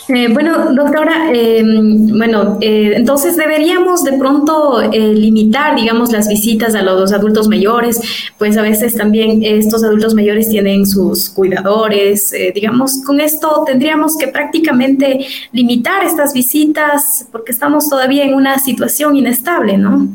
Eh, 0.09 0.29
bueno, 0.33 0.73
doctora, 0.75 1.31
em, 1.33 2.09
bueno, 2.09 2.59
eh, 2.61 2.95
entonces 2.97 3.37
deberíamos 3.37 4.03
de 4.03 4.15
pronto 4.15 4.81
eh, 4.81 5.15
limitar, 5.15 5.77
digamos, 5.77 6.11
las 6.11 6.29
visitas 6.29 6.75
a 6.75 6.83
los 6.83 7.13
adultos 7.13 7.47
mayores, 7.47 8.01
pues 8.39 8.57
a 8.57 8.63
veces 8.63 8.97
también 8.97 9.43
estos 9.45 9.85
adultos 9.85 10.15
mayores 10.15 10.49
tienen 10.49 10.87
sus 10.87 11.29
cuidadores, 11.29 12.35
digamos, 12.55 13.03
con 13.05 13.21
esto 13.21 13.63
tendríamos 13.67 14.17
que 14.17 14.29
prácticamente 14.29 15.27
limitar 15.53 16.03
estas 16.05 16.33
visitas 16.33 17.27
porque 17.31 17.53
estamos 17.53 17.89
todavía 17.89 18.25
en 18.25 18.35
una 18.35 18.59
situación 18.59 19.17
inestable, 19.17 19.77
¿no? 19.79 20.09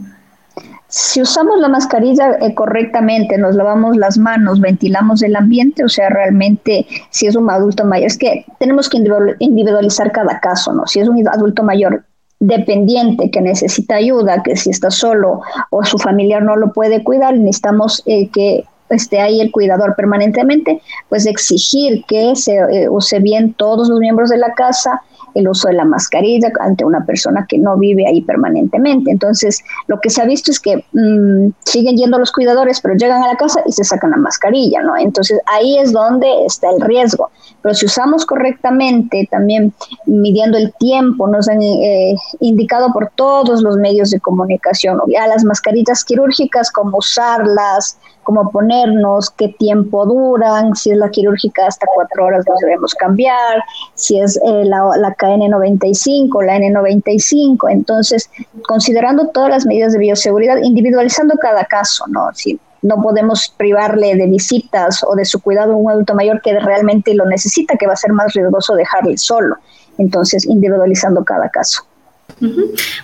Si 0.98 1.22
usamos 1.22 1.60
la 1.60 1.68
mascarilla 1.68 2.38
eh, 2.40 2.56
correctamente, 2.56 3.38
nos 3.38 3.54
lavamos 3.54 3.98
las 3.98 4.18
manos, 4.18 4.62
ventilamos 4.62 5.22
el 5.24 5.36
ambiente, 5.36 5.84
o 5.84 5.90
sea, 5.90 6.08
realmente 6.08 6.88
si 7.10 7.28
es 7.28 7.36
un 7.36 7.50
adulto 7.50 7.84
mayor, 7.84 8.08
es 8.08 8.18
que 8.18 8.46
tenemos 8.60 8.88
que 8.88 9.04
individualizar 9.40 10.14
cada 10.14 10.40
caso, 10.40 10.72
¿no? 10.72 10.88
Si 10.88 11.02
es 11.02 11.10
un 11.10 11.28
adulto 11.28 11.64
mayor 11.64 12.06
dependiente 12.40 13.30
que 13.30 13.42
necesita 13.42 13.96
ayuda, 13.96 14.42
que 14.42 14.56
si 14.56 14.70
está 14.70 14.90
solo 14.90 15.42
o 15.70 15.84
su 15.84 15.98
familiar 15.98 16.44
no 16.44 16.56
lo 16.56 16.72
puede 16.72 17.04
cuidar, 17.04 17.34
necesitamos 17.38 18.02
eh, 18.06 18.30
que 18.30 18.64
esté 18.90 19.20
ahí 19.20 19.42
el 19.42 19.52
cuidador 19.52 19.98
permanentemente, 19.98 20.82
pues 21.10 21.26
exigir 21.26 22.06
que 22.08 22.38
se 22.38 22.56
eh, 22.56 22.88
use 22.88 23.20
bien 23.20 23.54
todos 23.54 23.90
los 23.90 24.00
miembros 24.00 24.30
de 24.30 24.38
la 24.38 24.54
casa, 24.54 25.02
el 25.36 25.48
uso 25.48 25.68
de 25.68 25.76
la 25.76 25.86
mascarilla 25.86 26.52
ante 26.62 26.86
una 26.86 27.06
persona 27.06 27.46
que 27.48 27.58
no 27.58 27.78
vive 27.78 28.08
ahí 28.08 28.22
permanentemente. 28.22 29.12
Entonces, 29.12 29.62
lo 29.88 30.00
que 30.00 30.10
se 30.10 30.22
ha 30.22 30.26
visto 30.26 30.50
es 30.50 30.60
que 30.60 30.78
mm, 30.94 31.52
siguen 31.66 31.98
yendo 31.98 32.18
los 32.18 32.32
cuidadores, 32.32 32.82
pero 32.82 32.96
llegan 32.96 33.22
a 33.22 33.28
la 33.28 33.36
casa 33.36 33.62
y 33.66 33.72
se 33.72 33.84
sacan 33.84 34.12
la 34.12 34.18
mascarilla, 34.18 34.82
¿no? 34.82 34.98
Entonces, 34.98 35.40
ahí 35.46 35.78
es 35.78 35.92
donde 35.92 36.28
está 36.46 36.70
el 36.70 36.82
riesgo. 36.82 37.30
Pero 37.62 37.76
si 37.76 37.86
usamos 37.86 38.26
correctamente, 38.26 39.28
también 39.30 39.74
midiendo 40.06 40.58
el 40.58 40.74
tiempo, 40.76 41.28
nos 41.28 41.50
han 41.50 41.62
eh, 41.62 42.16
indicado 42.40 42.92
por 42.94 43.12
todos 43.16 43.62
los 43.62 43.78
medios 43.78 44.12
de 44.12 44.20
comunicación, 44.20 45.00
ya 45.08 45.28
las 45.28 45.44
mascarillas 45.44 46.04
quirúrgicas, 46.06 46.72
cómo 46.72 46.98
usarlas, 46.98 47.98
cómo 48.26 48.52
ponernos, 48.52 49.30
qué 49.30 49.50
tiempo 49.50 50.06
duran, 50.06 50.76
si 50.76 50.92
es 50.92 50.98
la 50.98 51.10
quirúrgica 51.10 51.68
hasta 51.68 51.88
cuatro 51.94 52.26
horas 52.26 52.44
nos 52.48 52.60
debemos 52.60 52.94
cambiar, 52.96 53.64
si 53.94 54.20
es 54.20 54.38
eh, 54.38 54.66
la, 54.66 54.84
la 54.98 55.14
KN95, 55.28 56.46
la 56.46 56.58
N95, 56.58 57.72
entonces 57.72 58.30
considerando 58.68 59.30
todas 59.30 59.50
las 59.50 59.66
medidas 59.66 59.94
de 59.94 60.00
bioseguridad, 60.00 60.58
individualizando 60.58 61.36
cada 61.40 61.66
caso, 61.66 62.06
¿no? 62.08 62.30
Si 62.34 62.60
no 62.82 63.02
podemos 63.02 63.54
privarle 63.58 64.16
de 64.16 64.28
visitas 64.28 65.04
o 65.04 65.16
de 65.16 65.26
su 65.26 65.42
cuidado 65.42 65.74
a 65.74 65.76
un 65.76 65.90
adulto 65.90 66.14
mayor 66.14 66.42
que 66.42 66.58
realmente 66.60 67.14
lo 67.16 67.26
necesita, 67.26 67.78
que 67.78 67.88
va 67.88 67.94
a 67.94 67.98
ser 67.98 68.14
más 68.14 68.34
riesgoso 68.34 68.76
dejarle 68.76 69.18
solo. 69.18 69.58
Entonces, 69.98 70.46
individualizando 70.46 71.24
cada 71.24 71.50
caso. 71.50 71.84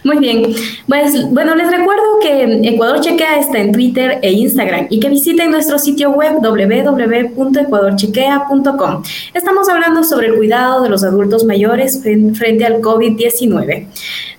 Muy 0.04 0.18
bien. 0.18 0.54
Pues 0.88 1.32
bueno, 1.32 1.54
les 1.56 1.72
recuerdo 1.72 2.04
que 2.22 2.68
Ecuador 2.68 3.00
Chequea 3.00 3.40
está 3.40 3.60
en 3.60 3.72
Twitter 3.72 4.20
e 4.22 4.32
Instagram 4.32 4.88
y 4.90 5.00
que 5.00 5.08
visiten 5.10 5.52
nuestro 5.52 5.80
sitio 5.80 6.12
web 6.12 6.42
www.ecuadorchequea.com. 6.42 9.04
Estamos 9.34 9.70
hablando 9.70 10.04
sobre 10.04 10.28
el 10.28 10.36
cuidado 10.36 10.84
de 10.84 10.90
los 10.90 11.06
adultos 11.06 11.46
mayores 11.46 12.02
frente 12.02 12.66
al 12.66 12.82
COVID-19. 12.82 13.88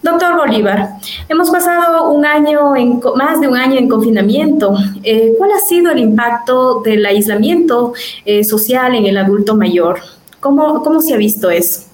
Doctor 0.03 0.37
Bolívar, 0.37 0.91
hemos 1.29 1.51
pasado 1.51 2.11
un 2.11 2.27
año, 2.27 2.75
en, 2.77 3.01
más 3.17 3.41
de 3.41 3.49
un 3.49 3.57
año 3.57 3.79
en 3.79 3.89
confinamiento. 3.89 4.75
Eh, 5.05 5.33
¿Cuál 5.39 5.53
ha 5.53 5.61
sido 5.61 5.91
el 5.93 6.01
impacto 6.01 6.83
del 6.85 7.07
aislamiento 7.07 7.95
eh, 8.25 8.43
social 8.45 8.95
en 8.95 9.07
el 9.07 9.17
adulto 9.17 9.57
mayor? 9.57 10.01
¿Cómo, 10.41 10.83
¿Cómo 10.83 11.01
se 11.01 11.15
ha 11.15 11.17
visto 11.17 11.49
eso? 11.51 11.92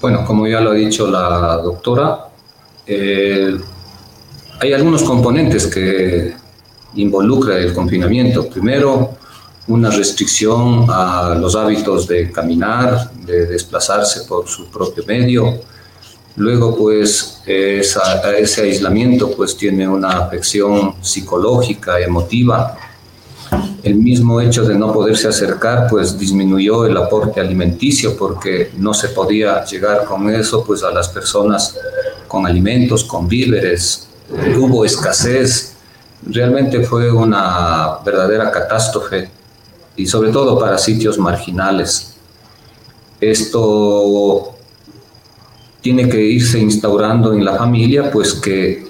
Bueno, 0.00 0.24
como 0.26 0.46
ya 0.46 0.60
lo 0.60 0.70
ha 0.70 0.74
dicho 0.74 1.06
la 1.06 1.56
doctora, 1.56 2.28
eh, 2.86 3.56
hay 4.60 4.72
algunos 4.72 5.02
componentes 5.02 5.66
que 5.66 6.34
involucra 6.94 7.58
el 7.58 7.72
confinamiento. 7.72 8.48
Primero, 8.48 9.16
una 9.68 9.90
restricción 9.90 10.86
a 10.88 11.34
los 11.34 11.56
hábitos 11.56 12.06
de 12.06 12.30
caminar, 12.30 13.10
de 13.12 13.46
desplazarse 13.46 14.22
por 14.22 14.46
su 14.48 14.66
propio 14.70 15.04
medio. 15.06 15.60
Luego, 16.36 16.76
pues, 16.76 17.42
ese 17.46 18.62
aislamiento 18.62 19.30
pues, 19.32 19.56
tiene 19.56 19.88
una 19.88 20.18
afección 20.18 20.94
psicológica, 21.00 21.98
emotiva, 21.98 22.76
el 23.82 23.94
mismo 23.94 24.40
hecho 24.40 24.64
de 24.64 24.74
no 24.74 24.92
poderse 24.92 25.28
acercar 25.28 25.86
pues 25.88 26.18
disminuyó 26.18 26.86
el 26.86 26.96
aporte 26.96 27.40
alimenticio 27.40 28.16
porque 28.16 28.72
no 28.78 28.92
se 28.92 29.10
podía 29.10 29.64
llegar 29.64 30.04
con 30.04 30.28
eso 30.28 30.64
pues 30.64 30.82
a 30.82 30.90
las 30.90 31.08
personas 31.08 31.76
con 32.26 32.46
alimentos, 32.46 33.04
con 33.04 33.28
víveres, 33.28 34.08
eh, 34.34 34.56
hubo 34.58 34.84
escasez, 34.84 35.74
realmente 36.26 36.82
fue 36.82 37.12
una 37.12 37.98
verdadera 38.04 38.50
catástrofe 38.50 39.30
y 39.94 40.06
sobre 40.06 40.30
todo 40.30 40.58
para 40.58 40.78
sitios 40.78 41.18
marginales. 41.18 42.14
Esto 43.20 44.54
tiene 45.80 46.08
que 46.08 46.20
irse 46.20 46.58
instaurando 46.58 47.32
en 47.32 47.44
la 47.44 47.54
familia 47.54 48.10
pues 48.10 48.34
que 48.34 48.88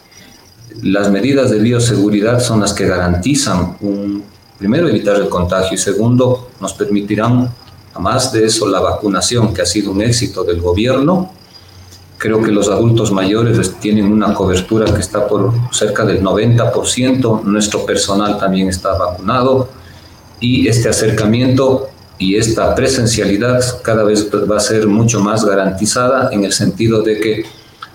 las 0.83 1.11
medidas 1.11 1.51
de 1.51 1.59
bioseguridad 1.59 2.41
son 2.41 2.61
las 2.61 2.73
que 2.73 2.87
garantizan 2.87 3.77
un 3.81 4.25
primero, 4.59 4.89
evitar 4.89 5.17
el 5.17 5.29
contagio 5.29 5.75
y 5.75 5.79
segundo, 5.79 6.51
nos 6.61 6.75
permitirán, 6.75 7.53
además 7.93 8.33
de 8.33 8.47
eso, 8.47 8.67
la 8.67 8.81
vacunación, 8.81 9.53
que 9.53 9.63
ha 9.63 9.67
sido 9.67 9.91
un 9.91 10.03
éxito 10.03 10.45
del 10.45 10.61
gobierno. 10.61 11.33
Creo 12.19 12.43
que 12.43 12.51
los 12.51 12.69
adultos 12.69 13.13
mayores 13.13 13.75
tienen 13.79 14.11
una 14.11 14.33
cobertura 14.33 14.93
que 14.93 15.01
está 15.01 15.27
por 15.29 15.53
cerca 15.71 16.05
del 16.05 16.23
90%, 16.23 17.43
nuestro 17.43 17.85
personal 17.85 18.39
también 18.39 18.69
está 18.69 18.97
vacunado 18.97 19.69
y 20.41 20.67
este 20.69 20.89
acercamiento 20.89 21.89
y 22.19 22.37
esta 22.37 22.75
presencialidad 22.75 23.63
cada 23.83 24.03
vez 24.05 24.29
va 24.51 24.57
a 24.57 24.61
ser 24.61 24.87
mucho 24.87 25.21
más 25.21 25.45
garantizada 25.45 26.31
en 26.33 26.45
el 26.45 26.53
sentido 26.53 27.03
de 27.03 27.21
que 27.21 27.45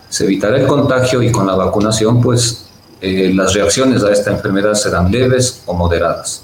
se 0.10 0.26
evitará 0.26 0.58
el 0.58 0.68
contagio 0.68 1.24
y 1.24 1.32
con 1.32 1.48
la 1.48 1.56
vacunación 1.56 2.22
pues 2.22 2.66
eh, 3.00 3.32
las 3.34 3.54
reacciones 3.54 4.04
a 4.04 4.12
esta 4.12 4.32
enfermedad 4.32 4.76
serán 4.76 5.12
leves 5.12 5.64
o 5.66 5.74
moderadas. 5.74 6.44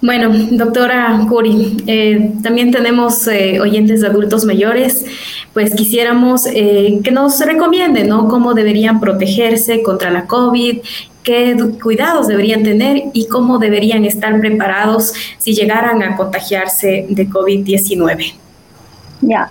Bueno, 0.00 0.30
doctora 0.52 1.26
Curi, 1.28 1.82
eh, 1.88 2.32
también 2.40 2.70
tenemos 2.70 3.26
eh, 3.26 3.58
oyentes 3.60 4.00
de 4.00 4.06
adultos 4.06 4.44
mayores, 4.44 5.04
pues 5.52 5.74
quisiéramos 5.74 6.46
eh, 6.46 7.00
que 7.02 7.10
nos 7.10 7.40
recomienden, 7.40 8.08
¿no? 8.08 8.28
Cómo 8.28 8.54
deberían 8.54 9.00
protegerse 9.00 9.82
contra 9.82 10.10
la 10.10 10.26
COVID, 10.26 10.78
qué 11.24 11.56
cuidados 11.82 12.28
deberían 12.28 12.62
tener 12.62 13.06
y 13.12 13.26
cómo 13.26 13.58
deberían 13.58 14.04
estar 14.04 14.38
preparados 14.38 15.12
si 15.38 15.52
llegaran 15.52 16.00
a 16.04 16.16
contagiarse 16.16 17.06
de 17.08 17.28
COVID-19. 17.28 18.34
Ya, 19.22 19.50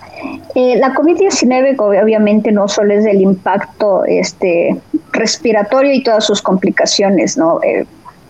la 0.54 0.94
COVID-19 0.94 1.76
obviamente 1.78 2.52
no 2.52 2.68
solo 2.68 2.94
es 2.94 3.04
el 3.04 3.20
impacto 3.20 4.02
este, 4.06 4.80
respiratorio 5.12 5.92
y 5.92 6.02
todas 6.02 6.24
sus 6.24 6.40
complicaciones, 6.40 7.36
¿no? 7.36 7.60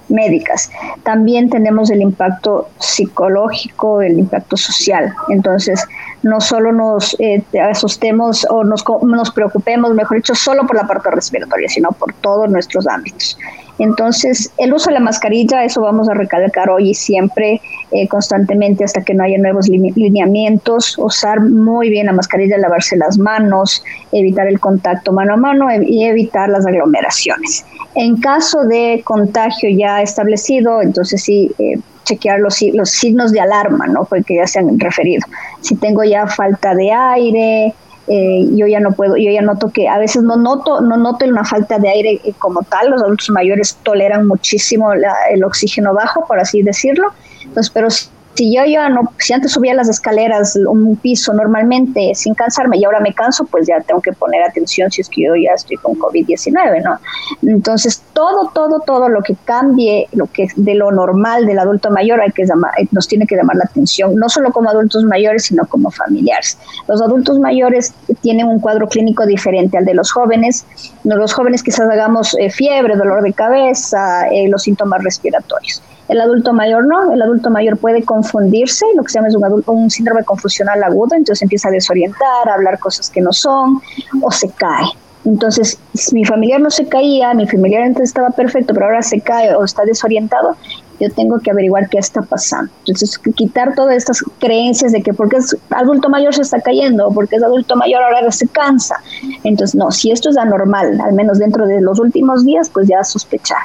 Médicas. 0.08 0.70
También 1.02 1.50
tenemos 1.50 1.90
el 1.90 2.02
impacto 2.02 2.68
psicológico, 2.78 4.02
el 4.02 4.18
impacto 4.18 4.56
social. 4.56 5.12
Entonces, 5.28 5.84
no 6.22 6.40
solo 6.40 6.72
nos 6.72 7.16
eh, 7.20 7.42
asustemos 7.70 8.46
o 8.50 8.64
nos, 8.64 8.84
nos 9.02 9.30
preocupemos, 9.30 9.94
mejor 9.94 10.18
dicho, 10.18 10.34
solo 10.34 10.66
por 10.66 10.76
la 10.76 10.86
parte 10.86 11.10
respiratoria, 11.10 11.68
sino 11.68 11.90
por 11.92 12.12
todos 12.14 12.50
nuestros 12.50 12.86
ámbitos. 12.86 13.38
Entonces, 13.78 14.52
el 14.58 14.74
uso 14.74 14.90
de 14.90 14.94
la 14.94 15.00
mascarilla, 15.00 15.64
eso 15.64 15.80
vamos 15.80 16.08
a 16.08 16.14
recalcar 16.14 16.68
hoy 16.68 16.90
y 16.90 16.94
siempre, 16.94 17.60
eh, 17.90 18.06
constantemente, 18.08 18.84
hasta 18.84 19.02
que 19.02 19.14
no 19.14 19.24
haya 19.24 19.38
nuevos 19.38 19.68
lineamientos, 19.68 20.96
usar 20.98 21.40
muy 21.40 21.88
bien 21.90 22.06
la 22.06 22.12
mascarilla, 22.12 22.58
lavarse 22.58 22.96
las 22.96 23.18
manos, 23.18 23.82
evitar 24.12 24.46
el 24.46 24.60
contacto 24.60 25.12
mano 25.12 25.34
a 25.34 25.36
mano 25.36 25.66
y 25.82 26.04
evitar 26.04 26.48
las 26.48 26.66
aglomeraciones. 26.66 27.64
En 27.94 28.16
caso 28.18 28.64
de 28.64 29.02
contagio 29.04 29.70
ya 29.70 30.02
establecido, 30.02 30.82
entonces 30.82 31.22
sí, 31.22 31.50
eh, 31.58 31.78
chequear 32.04 32.40
los, 32.40 32.60
los 32.74 32.90
signos 32.90 33.32
de 33.32 33.40
alarma, 33.40 33.86
¿no? 33.86 34.04
Porque 34.04 34.36
ya 34.36 34.46
se 34.46 34.58
han 34.58 34.78
referido. 34.78 35.26
Si 35.60 35.74
tengo 35.76 36.04
ya 36.04 36.26
falta 36.26 36.74
de 36.74 36.90
aire, 36.90 37.74
eh, 38.08 38.46
yo 38.52 38.66
ya 38.66 38.80
no 38.80 38.92
puedo, 38.92 39.16
yo 39.16 39.30
ya 39.30 39.42
noto 39.42 39.70
que 39.70 39.88
a 39.88 39.98
veces 39.98 40.22
no 40.22 40.36
noto, 40.36 40.80
no 40.80 40.96
noto 40.96 41.26
una 41.26 41.44
falta 41.44 41.78
de 41.78 41.88
aire 41.88 42.20
eh, 42.24 42.32
como 42.38 42.62
tal, 42.62 42.90
los 42.90 43.02
adultos 43.02 43.30
mayores 43.30 43.76
toleran 43.82 44.26
muchísimo 44.26 44.92
el 44.92 45.44
oxígeno 45.44 45.94
bajo, 45.94 46.26
por 46.26 46.40
así 46.40 46.62
decirlo, 46.62 47.12
entonces, 47.44 47.70
pero 47.70 47.88
si 48.34 48.54
yo 48.54 48.64
ya 48.64 48.88
no, 48.88 49.12
si 49.18 49.32
antes 49.32 49.52
subía 49.52 49.74
las 49.74 49.88
escaleras 49.88 50.56
un 50.56 50.96
piso 50.96 51.32
normalmente 51.32 52.12
sin 52.14 52.34
cansarme 52.34 52.78
y 52.78 52.84
ahora 52.84 53.00
me 53.00 53.12
canso, 53.12 53.44
pues 53.44 53.66
ya 53.66 53.80
tengo 53.80 54.00
que 54.00 54.12
poner 54.12 54.42
atención 54.42 54.90
si 54.92 55.00
es 55.00 55.08
que 55.08 55.22
yo 55.22 55.34
ya 55.34 55.54
estoy 55.54 55.76
con 55.78 55.94
COVID-19, 55.94 56.82
¿no? 56.84 56.98
Entonces, 57.42 58.00
todo, 58.12 58.50
todo, 58.54 58.80
todo 58.86 59.08
lo 59.08 59.22
que 59.22 59.34
cambie, 59.44 60.06
lo 60.12 60.26
que 60.26 60.46
de 60.54 60.74
lo 60.74 60.92
normal 60.92 61.46
del 61.46 61.58
adulto 61.58 61.90
mayor 61.90 62.20
hay 62.20 62.30
que 62.30 62.44
llamar, 62.44 62.72
eh, 62.78 62.86
nos 62.92 63.08
tiene 63.08 63.26
que 63.26 63.34
llamar 63.34 63.56
la 63.56 63.64
atención, 63.64 64.14
no 64.14 64.28
solo 64.28 64.52
como 64.52 64.70
adultos 64.70 65.02
mayores, 65.04 65.44
sino 65.44 65.66
como 65.66 65.90
familiares. 65.90 66.58
Los 66.86 67.02
adultos 67.02 67.40
mayores 67.40 67.92
tienen 68.20 68.46
un 68.46 68.60
cuadro 68.60 68.88
clínico 68.88 69.26
diferente 69.26 69.78
al 69.78 69.84
de 69.84 69.94
los 69.94 70.12
jóvenes. 70.12 70.64
Los 71.02 71.32
jóvenes 71.32 71.62
quizás 71.62 71.88
hagamos 71.90 72.36
eh, 72.38 72.50
fiebre, 72.50 72.96
dolor 72.96 73.22
de 73.22 73.32
cabeza, 73.32 74.28
eh, 74.28 74.48
los 74.48 74.62
síntomas 74.62 75.02
respiratorios. 75.02 75.82
El 76.08 76.20
adulto 76.20 76.52
mayor 76.52 76.86
no, 76.86 77.12
el 77.12 77.20
adulto 77.20 77.50
mayor 77.50 77.76
puede 77.76 78.02
confundirse, 78.02 78.86
lo 78.96 79.02
que 79.02 79.12
se 79.12 79.20
llama 79.20 79.54
un 79.66 79.90
síndrome 79.90 80.24
confusional 80.24 80.82
agudo, 80.82 81.14
entonces 81.14 81.42
empieza 81.42 81.68
a 81.68 81.72
desorientar, 81.72 82.48
a 82.48 82.54
hablar 82.54 82.78
cosas 82.78 83.10
que 83.10 83.20
no 83.20 83.32
son 83.32 83.80
o 84.22 84.30
se 84.30 84.50
cae. 84.50 84.86
Entonces, 85.24 85.78
si 85.92 86.14
mi 86.14 86.24
familiar 86.24 86.60
no 86.60 86.70
se 86.70 86.86
caía, 86.86 87.34
mi 87.34 87.46
familiar 87.46 87.82
antes 87.82 88.04
estaba 88.04 88.30
perfecto, 88.30 88.72
pero 88.72 88.86
ahora 88.86 89.02
se 89.02 89.20
cae 89.20 89.54
o 89.54 89.64
está 89.64 89.84
desorientado, 89.84 90.56
yo 91.00 91.10
tengo 91.10 91.38
que 91.40 91.50
averiguar 91.50 91.88
qué 91.90 91.98
está 91.98 92.22
pasando. 92.22 92.72
Entonces, 92.80 93.18
quitar 93.18 93.74
todas 93.74 93.96
estas 93.96 94.22
creencias 94.38 94.92
de 94.92 95.02
que 95.02 95.12
porque 95.12 95.36
es 95.36 95.54
adulto 95.70 96.08
mayor 96.08 96.34
se 96.34 96.42
está 96.42 96.60
cayendo 96.60 97.08
o 97.08 97.12
porque 97.12 97.36
es 97.36 97.42
adulto 97.42 97.76
mayor 97.76 98.02
ahora 98.02 98.30
se 98.32 98.48
cansa. 98.48 98.96
Entonces, 99.44 99.74
no, 99.74 99.90
si 99.90 100.10
esto 100.10 100.30
es 100.30 100.38
anormal, 100.38 100.98
al 101.00 101.12
menos 101.12 101.38
dentro 101.38 101.66
de 101.66 101.80
los 101.80 101.98
últimos 101.98 102.44
días, 102.44 102.70
pues 102.70 102.88
ya 102.88 103.04
sospechar. 103.04 103.58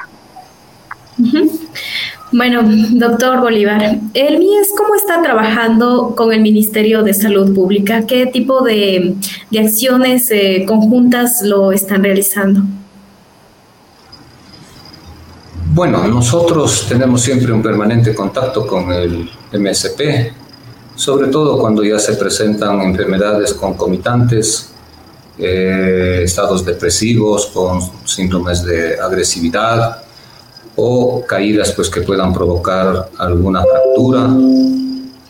Bueno, 2.36 2.62
doctor 2.64 3.40
Bolívar, 3.40 4.00
el 4.12 4.38
MIES, 4.40 4.72
¿cómo 4.76 4.96
está 4.96 5.22
trabajando 5.22 6.16
con 6.16 6.32
el 6.32 6.40
Ministerio 6.40 7.04
de 7.04 7.14
Salud 7.14 7.54
Pública? 7.54 8.06
¿Qué 8.08 8.26
tipo 8.26 8.60
de, 8.64 9.14
acciones 9.56 10.32
eh, 10.32 10.64
conjuntas 10.66 11.42
lo 11.42 11.70
están 11.70 12.02
realizando? 12.02 12.62
Bueno, 15.72 16.08
nosotros 16.08 16.86
tenemos 16.88 17.22
siempre 17.22 17.52
un 17.52 17.62
permanente 17.62 18.12
contacto 18.12 18.66
con 18.66 18.90
el 18.90 19.30
MSP, 19.52 20.32
sobre 20.96 21.28
todo 21.28 21.56
cuando 21.56 21.84
ya 21.84 22.00
se 22.00 22.16
presentan 22.16 22.80
enfermedades 22.80 23.54
concomitantes, 23.54 24.70
eh, 25.38 26.22
estados 26.24 26.64
depresivos 26.64 27.46
con 27.54 27.80
síndromes 28.04 28.64
de 28.64 28.98
agresividad, 28.98 30.03
o 30.76 31.22
caídas 31.26 31.72
pues, 31.72 31.88
que 31.88 32.00
puedan 32.00 32.32
provocar 32.32 33.10
alguna 33.18 33.62
fractura, 33.62 34.28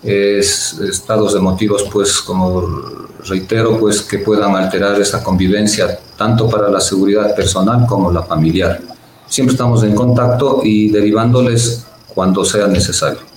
es, 0.02 0.78
estados 0.80 1.34
emotivos 1.34 1.84
pues 1.90 2.20
como 2.20 2.62
reitero 3.26 3.78
pues 3.78 4.02
que 4.02 4.18
puedan 4.18 4.54
alterar 4.54 5.00
esa 5.00 5.22
convivencia 5.22 5.98
tanto 6.16 6.48
para 6.48 6.68
la 6.68 6.80
seguridad 6.80 7.34
personal 7.34 7.86
como 7.86 8.12
la 8.12 8.22
familiar. 8.22 8.80
Siempre 9.26 9.52
estamos 9.52 9.82
en 9.82 9.94
contacto 9.94 10.60
y 10.62 10.90
derivándoles 10.90 11.86
cuando 12.14 12.44
sea 12.44 12.66
necesario. 12.66 13.33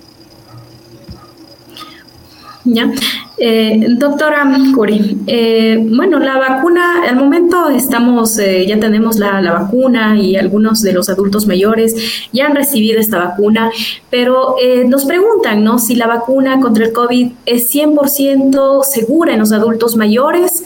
Ya. 2.67 2.91
Eh, 3.39 3.86
doctora 3.99 4.49
Curi, 4.73 5.19
eh, 5.27 5.77
bueno, 5.80 6.17
la 6.17 6.39
vacuna, 6.39 7.03
al 7.08 7.15
momento 7.17 7.69
estamos, 7.69 8.39
eh, 8.39 8.65
ya 8.67 8.80
tenemos 8.80 9.19
la, 9.19 9.39
vacuna 9.41 10.19
y 10.19 10.36
algunos 10.36 10.82
de 10.82 10.91
los 10.91 11.08
adultos 11.08 11.45
mayores 11.45 11.95
ya 12.34 12.47
han 12.47 12.56
recibido 12.56 12.99
esta 12.99 13.19
vacuna, 13.19 13.71
pero 14.10 14.56
nos 14.88 15.06
preguntan, 15.06 15.63
¿no? 15.63 15.80
Si 15.80 15.95
la 15.95 16.08
vacuna 16.08 16.60
contra 16.60 16.86
el 16.86 16.93
COVID 16.93 17.32
es 17.45 17.73
100% 17.73 18.84
segura 18.84 19.34
en 19.34 19.39
los 19.39 19.51
adultos 19.51 19.95
mayores, 19.95 20.63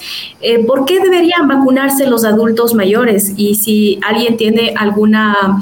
¿por 0.65 0.85
qué 0.85 0.99
deberían 0.99 1.47
vacunarse 1.47 2.07
los 2.07 2.23
adultos 2.23 2.73
mayores? 2.73 3.33
Y 3.37 3.55
si 3.55 3.99
alguien 4.07 4.37
tiene 4.37 4.73
alguna, 4.75 5.61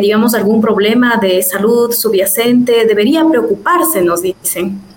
digamos, 0.00 0.34
algún 0.34 0.60
problema 0.60 1.18
de 1.20 1.42
salud 1.42 1.92
subyacente, 1.92 2.84
debería 2.86 3.24
preocuparse, 3.26 4.02
nos 4.02 4.22
dicen. 4.22 4.90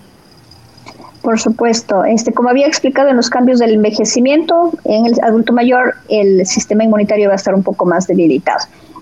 Por 1.24 1.40
supuesto, 1.40 2.04
este, 2.04 2.34
como 2.34 2.50
había 2.50 2.66
explicado 2.66 3.08
en 3.08 3.16
los 3.16 3.30
cambios 3.30 3.58
del 3.58 3.72
envejecimiento, 3.72 4.72
en 4.84 5.06
el 5.06 5.14
adulto 5.22 5.54
mayor 5.54 5.94
el 6.10 6.44
sistema 6.44 6.84
inmunitario 6.84 7.28
va 7.28 7.32
a 7.32 7.36
estar 7.36 7.54
un 7.54 7.62
poco 7.62 7.86
más 7.86 8.06
debilitado. 8.06 8.58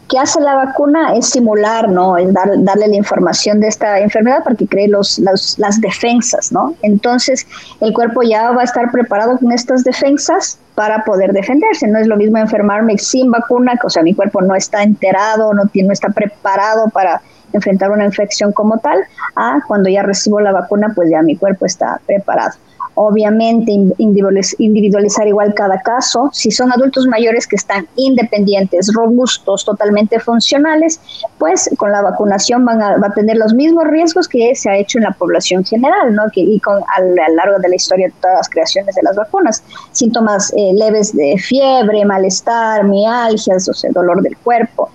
¿Qué 0.09 0.19
hace 0.21 0.41
la 0.41 0.55
vacuna? 0.55 1.17
Es 1.17 1.31
simular, 1.31 1.89
¿no? 1.89 2.17
Es 2.17 2.33
darle 2.33 2.87
la 2.87 2.95
información 2.95 3.59
de 3.59 3.67
esta 3.67 3.99
enfermedad 3.99 4.45
para 4.45 4.55
que 4.55 4.69
cree 4.69 4.87
los, 4.87 5.19
las 5.19 5.81
defensas, 5.81 6.53
¿no? 6.53 6.75
Entonces, 6.83 7.45
el 7.81 7.93
cuerpo 7.93 8.23
ya 8.23 8.53
va 8.53 8.61
a 8.61 8.65
estar 8.65 8.93
preparado 8.93 9.37
con 9.39 9.51
estas 9.51 9.83
defensas 9.83 10.61
para 10.77 11.03
poder 11.05 11.33
defenderse. 11.33 11.89
No 11.89 11.99
es 11.99 12.07
lo 12.07 12.17
mismo 12.17 12.39
enfermarme 12.39 12.99
sin 12.99 13.33
vacuna, 13.33 13.73
o 13.83 13.91
sea, 13.91 14.05
mi 14.05 14.15
cuerpo 14.15 14.43
no 14.43 14.55
está 14.55 14.85
enterado, 14.85 15.53
no, 15.55 15.63
no 15.65 15.93
está 15.93 16.11
preparado 16.11 16.89
para 16.91 17.21
enfrentar 17.53 17.91
una 17.91 18.05
infección 18.05 18.53
como 18.53 18.79
tal, 18.79 18.99
a 19.37 19.61
cuando 19.67 19.89
ya 19.89 20.03
recibo 20.03 20.41
la 20.41 20.53
vacuna, 20.53 20.93
pues 20.95 21.11
ya 21.11 21.23
mi 21.23 21.37
cuerpo 21.37 21.67
está 21.67 22.01
preparado. 22.07 22.55
Obviamente 22.95 23.73
individualizar 23.97 25.27
igual 25.27 25.55
cada 25.55 25.81
caso. 25.81 26.29
Si 26.33 26.51
son 26.51 26.71
adultos 26.73 27.07
mayores 27.07 27.47
que 27.47 27.57
están 27.57 27.89
independientes, 27.97 28.93
robustos, 28.95 29.65
totalmente 29.65 30.21
funcionales, 30.21 31.01
pues 31.39 31.71
con 31.79 31.91
la 31.91 32.03
vacunación 32.03 32.67
van 32.67 32.83
a, 32.83 32.99
va 32.99 33.07
a 33.07 33.15
tener 33.15 33.39
los 33.39 33.55
mismos 33.55 33.85
riesgos 33.85 34.29
que 34.29 34.55
se 34.55 34.69
ha 34.69 34.77
hecho 34.77 34.99
en 34.99 35.05
la 35.05 35.13
población 35.13 35.65
general, 35.65 36.15
¿no? 36.15 36.25
Que, 36.35 36.43
y 36.43 36.61
con 36.61 36.83
a, 36.83 37.01
lo 37.01 37.35
largo 37.35 37.59
de 37.61 37.71
la 37.71 37.77
historia 37.77 38.09
de 38.09 38.15
todas 38.21 38.37
las 38.37 38.49
creaciones 38.51 38.95
de 38.95 39.03
las 39.03 39.17
vacunas. 39.17 39.65
Síntomas 39.93 40.53
eh, 40.55 40.73
leves 40.75 41.17
de 41.17 41.39
fiebre, 41.39 42.05
malestar, 42.05 42.85
mialgias, 42.85 43.71
o 43.71 43.73
sea, 43.73 43.91
dolor 43.93 44.21
del 44.21 44.37
cuerpo 44.37 44.91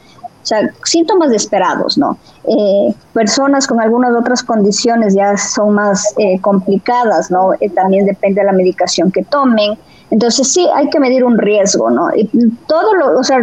o 0.47 0.49
sea, 0.49 0.71
síntomas 0.85 1.29
esperados, 1.33 1.97
¿no? 1.97 2.17
Eh, 2.47 2.95
personas 3.11 3.67
con 3.67 3.81
algunas 3.81 4.15
otras 4.15 4.41
condiciones 4.41 5.13
ya 5.13 5.35
son 5.35 5.73
más 5.73 6.13
eh, 6.17 6.39
complicadas, 6.39 7.29
¿no? 7.29 7.53
Eh, 7.59 7.69
también 7.69 8.05
depende 8.05 8.39
de 8.39 8.45
la 8.45 8.53
medicación 8.53 9.11
que 9.11 9.23
tomen. 9.25 9.77
Entonces 10.09 10.47
sí, 10.47 10.65
hay 10.73 10.89
que 10.89 11.01
medir 11.01 11.25
un 11.25 11.37
riesgo, 11.37 11.89
¿no? 11.89 12.15
Y 12.15 12.29
todo 12.65 12.93
lo, 12.93 13.19
o 13.19 13.23
sea, 13.25 13.39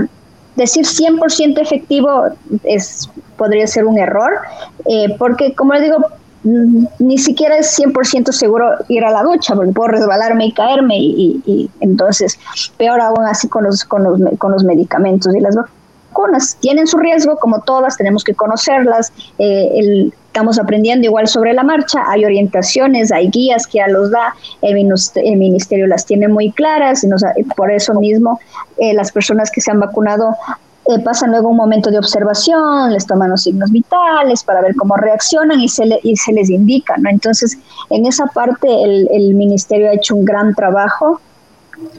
decir 0.57 0.87
100% 0.87 1.61
efectivo 1.61 2.25
es, 2.63 3.11
podría 3.37 3.67
ser 3.67 3.85
un 3.85 3.99
error, 3.99 4.39
porque 5.19 5.55
como 5.55 5.75
le 5.75 5.83
digo, 5.83 5.99
mm, 6.45 6.87
ni 7.01 7.19
siquiera 7.19 7.59
es 7.59 7.79
100% 7.79 8.33
seguro 8.33 8.77
ir 8.89 9.05
a 9.05 9.11
la 9.11 9.23
ducha, 9.23 9.55
porque 9.55 9.73
puedo 9.73 9.89
resbalarme 9.89 10.47
y 10.47 10.53
caerme, 10.53 10.97
y, 10.97 11.43
y, 11.45 11.71
entonces 11.81 12.39
peor 12.79 13.03
aún 13.03 13.27
así 13.27 13.47
con 13.47 13.65
los, 13.65 13.85
con 13.85 14.05
los, 14.05 14.19
con 14.39 14.53
los 14.53 14.65
medicamentos 14.65 15.35
y 15.35 15.41
las 15.41 15.55
vacunas 15.55 15.84
tienen 16.61 16.87
su 16.87 16.99
riesgo, 16.99 17.37
como 17.37 17.61
todas, 17.61 17.97
tenemos 17.97 18.25
que 18.25 18.35
conocerlas. 18.35 19.13
Eh, 19.39 20.11
estamos 20.27 20.59
aprendiendo 20.59 21.07
igual 21.07 21.29
sobre 21.29 21.53
la 21.53 21.63
marcha, 21.63 22.03
hay 22.09 22.25
orientaciones, 22.25 23.13
hay 23.13 23.29
guías 23.29 23.67
que 23.67 23.79
ya 23.79 23.89
los 23.89 24.11
da, 24.11 24.35
el, 24.63 24.75
ministerio 25.37 25.87
las 25.87 26.07
tiene 26.07 26.27
muy 26.29 26.51
claras, 26.51 27.05
y 27.05 27.43
por 27.57 27.71
eso 27.71 27.95
mismo 27.95 28.41
eh, 28.79 28.95
las 28.95 29.13
personas 29.13 29.51
que 29.51 29.61
se 29.61 29.71
han 29.71 29.79
vacunado 29.79 30.35
eh, 30.87 30.99
pasan 30.99 31.31
luego 31.31 31.49
un 31.49 31.57
momento 31.57 31.91
de 31.91 31.99
observación, 31.99 32.93
les 32.93 33.07
toman 33.07 33.31
los 33.31 33.45
signos 33.45 33.71
vitales 33.71 34.43
para 34.43 34.61
ver 34.61 34.75
cómo 34.75 34.97
reaccionan 34.97 35.61
y 35.61 35.69
se, 35.69 35.85
y 36.03 36.17
se 36.17 36.33
les 36.33 36.51
indica. 36.51 36.97
Entonces, 37.09 37.57
en 37.91 38.05
esa 38.05 38.27
parte 38.27 38.67
el, 38.83 39.09
el 39.13 39.35
ministerio 39.35 39.89
ha 39.89 39.95
hecho 39.95 40.15
un 40.15 40.25
gran 40.25 40.55
trabajo 40.55 41.21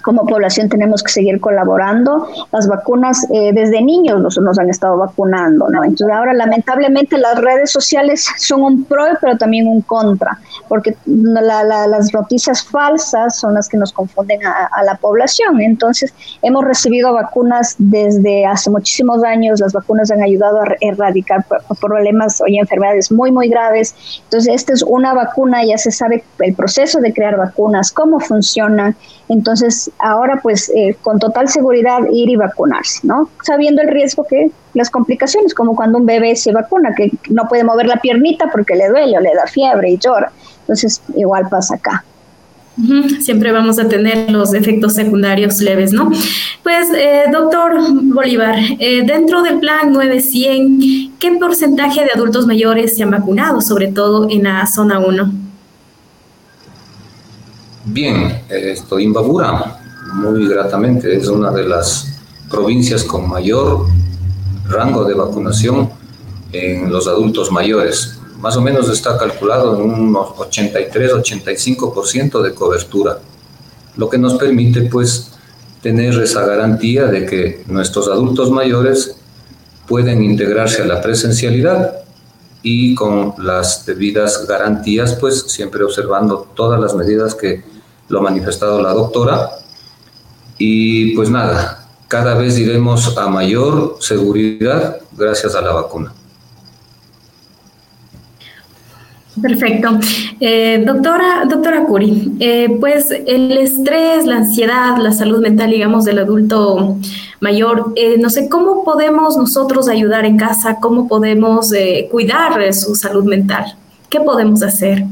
como 0.01 0.25
población 0.25 0.69
tenemos 0.69 1.01
que 1.03 1.11
seguir 1.11 1.39
colaborando. 1.39 2.27
Las 2.51 2.67
vacunas 2.67 3.25
eh, 3.31 3.51
desde 3.53 3.81
niños 3.81 4.21
nos, 4.21 4.37
nos, 4.37 4.59
han 4.59 4.69
estado 4.69 4.97
vacunando. 4.97 5.67
Entonces 5.83 6.09
ahora 6.11 6.33
lamentablemente 6.33 7.17
las 7.17 7.39
redes 7.39 7.71
sociales 7.71 8.27
son 8.37 8.61
un 8.61 8.83
pro 8.83 9.05
pero 9.21 9.37
también 9.37 9.67
un 9.67 9.81
contra, 9.81 10.39
porque 10.67 10.95
las 11.05 12.13
noticias 12.13 12.63
falsas 12.63 13.37
son 13.37 13.53
las 13.53 13.69
que 13.69 13.77
nos 13.77 13.91
confunden 13.91 14.39
a, 14.45 14.83
la 14.83 14.95
población. 14.95 15.61
Entonces 15.61 16.13
hemos 16.41 16.63
recibido 16.63 17.13
vacunas 17.13 17.75
desde 17.77 18.45
hace 18.45 18.69
muchísimos 18.69 19.23
años, 19.23 19.59
las 19.59 19.73
vacunas 19.73 20.11
han 20.11 20.21
ayudado 20.21 20.61
a 20.61 20.65
erradicar 20.81 21.45
problemas 21.79 22.41
y 22.47 22.57
enfermedades 22.57 23.11
muy, 23.11 23.31
muy 23.31 23.49
graves. 23.49 23.95
Entonces 24.23 24.53
esta 24.53 24.73
es 24.73 24.83
una 24.83 25.13
vacuna, 25.13 25.63
ya 25.65 25.77
se 25.77 25.91
sabe 25.91 26.23
el 26.39 26.53
proceso 26.55 26.99
de 26.99 27.13
crear 27.13 27.37
vacunas, 27.37 27.91
cómo 27.91 28.19
funcionan. 28.19 28.95
Entonces 29.29 29.64
ahora 29.99 30.39
pues 30.41 30.69
eh, 30.75 30.95
con 31.01 31.19
total 31.19 31.47
seguridad 31.47 31.99
ir 32.11 32.29
y 32.29 32.35
vacunarse, 32.35 32.99
¿no? 33.03 33.29
Sabiendo 33.43 33.81
el 33.81 33.89
riesgo 33.89 34.25
que 34.27 34.51
las 34.73 34.89
complicaciones, 34.89 35.53
como 35.53 35.75
cuando 35.75 35.97
un 35.97 36.05
bebé 36.05 36.35
se 36.35 36.51
vacuna, 36.51 36.93
que 36.95 37.11
no 37.29 37.47
puede 37.47 37.63
mover 37.63 37.87
la 37.87 37.97
piernita 37.97 38.49
porque 38.51 38.75
le 38.75 38.89
duele 38.89 39.17
o 39.17 39.21
le 39.21 39.33
da 39.33 39.47
fiebre 39.47 39.91
y 39.91 39.97
llora. 39.97 40.31
Entonces 40.61 41.01
igual 41.15 41.47
pasa 41.49 41.75
acá. 41.75 42.03
Siempre 43.21 43.53
vamos 43.53 43.79
a 43.79 43.87
tener 43.87 44.29
los 44.29 44.53
efectos 44.53 44.93
secundarios 44.93 45.61
leves, 45.61 45.93
¿no? 45.93 46.11
Pues, 46.61 46.89
eh, 46.93 47.23
doctor 47.31 47.73
Bolívar, 48.03 48.57
eh, 48.79 49.03
dentro 49.05 49.43
del 49.43 49.59
plan 49.59 49.93
900, 49.93 51.15
¿qué 51.17 51.31
porcentaje 51.39 52.03
de 52.03 52.11
adultos 52.13 52.45
mayores 52.45 52.97
se 52.97 53.03
han 53.03 53.11
vacunado, 53.11 53.61
sobre 53.61 53.87
todo 53.87 54.29
en 54.29 54.43
la 54.43 54.67
zona 54.67 54.99
1? 54.99 55.44
Bien, 57.87 58.41
estoy 58.49 59.03
en 59.03 59.13
Babura, 59.13 59.77
muy 60.15 60.47
gratamente, 60.47 61.15
es 61.15 61.27
una 61.27 61.51
de 61.51 61.67
las 61.67 62.17
provincias 62.49 63.03
con 63.03 63.29
mayor 63.29 63.85
rango 64.67 65.05
de 65.05 65.13
vacunación 65.13 65.91
en 66.51 66.91
los 66.91 67.07
adultos 67.07 67.51
mayores. 67.51 68.17
Más 68.39 68.57
o 68.57 68.61
menos 68.61 68.89
está 68.89 69.19
calculado 69.19 69.75
en 69.75 69.91
unos 69.91 70.29
83-85% 70.29 72.41
de 72.41 72.55
cobertura, 72.55 73.19
lo 73.97 74.09
que 74.09 74.17
nos 74.17 74.33
permite 74.33 74.89
pues 74.89 75.33
tener 75.83 76.15
esa 76.15 76.43
garantía 76.43 77.05
de 77.05 77.27
que 77.27 77.65
nuestros 77.67 78.07
adultos 78.07 78.49
mayores 78.49 79.15
pueden 79.87 80.23
integrarse 80.23 80.81
a 80.81 80.87
la 80.87 81.01
presencialidad 81.01 81.97
y 82.63 82.95
con 82.95 83.35
las 83.37 83.85
debidas 83.85 84.47
garantías, 84.47 85.13
pues 85.13 85.41
siempre 85.41 85.83
observando 85.83 86.47
todas 86.55 86.81
las 86.81 86.95
medidas 86.95 87.35
que 87.35 87.74
lo 88.09 88.19
ha 88.19 88.23
manifestado 88.23 88.81
la 88.81 88.93
doctora. 88.93 89.49
Y 90.57 91.15
pues 91.15 91.29
nada, 91.29 91.85
cada 92.07 92.35
vez 92.35 92.57
iremos 92.57 93.17
a 93.17 93.27
mayor 93.29 93.97
seguridad 93.99 94.97
gracias 95.17 95.55
a 95.55 95.61
la 95.61 95.73
vacuna. 95.73 96.13
Perfecto. 99.41 99.99
Eh, 100.39 100.83
doctora, 100.85 101.43
doctora 101.49 101.85
Curi, 101.85 102.37
eh, 102.39 102.77
pues 102.79 103.11
el 103.11 103.51
estrés, 103.57 104.25
la 104.25 104.37
ansiedad, 104.37 104.97
la 104.97 105.11
salud 105.11 105.41
mental, 105.41 105.71
digamos, 105.71 106.05
del 106.05 106.19
adulto 106.19 106.97
mayor, 107.41 107.91
eh, 107.95 108.17
no 108.17 108.29
sé, 108.29 108.47
¿cómo 108.47 108.85
podemos 108.85 109.35
nosotros 109.35 109.89
ayudar 109.89 110.25
en 110.25 110.37
casa? 110.37 110.77
¿Cómo 110.79 111.07
podemos 111.09 111.73
cuidar 112.11 112.73
su 112.73 112.95
salud 112.95 113.25
mental? 113.25 113.75
¿Qué 114.09 114.21
podemos 114.21 114.63
hacer? 114.63 115.03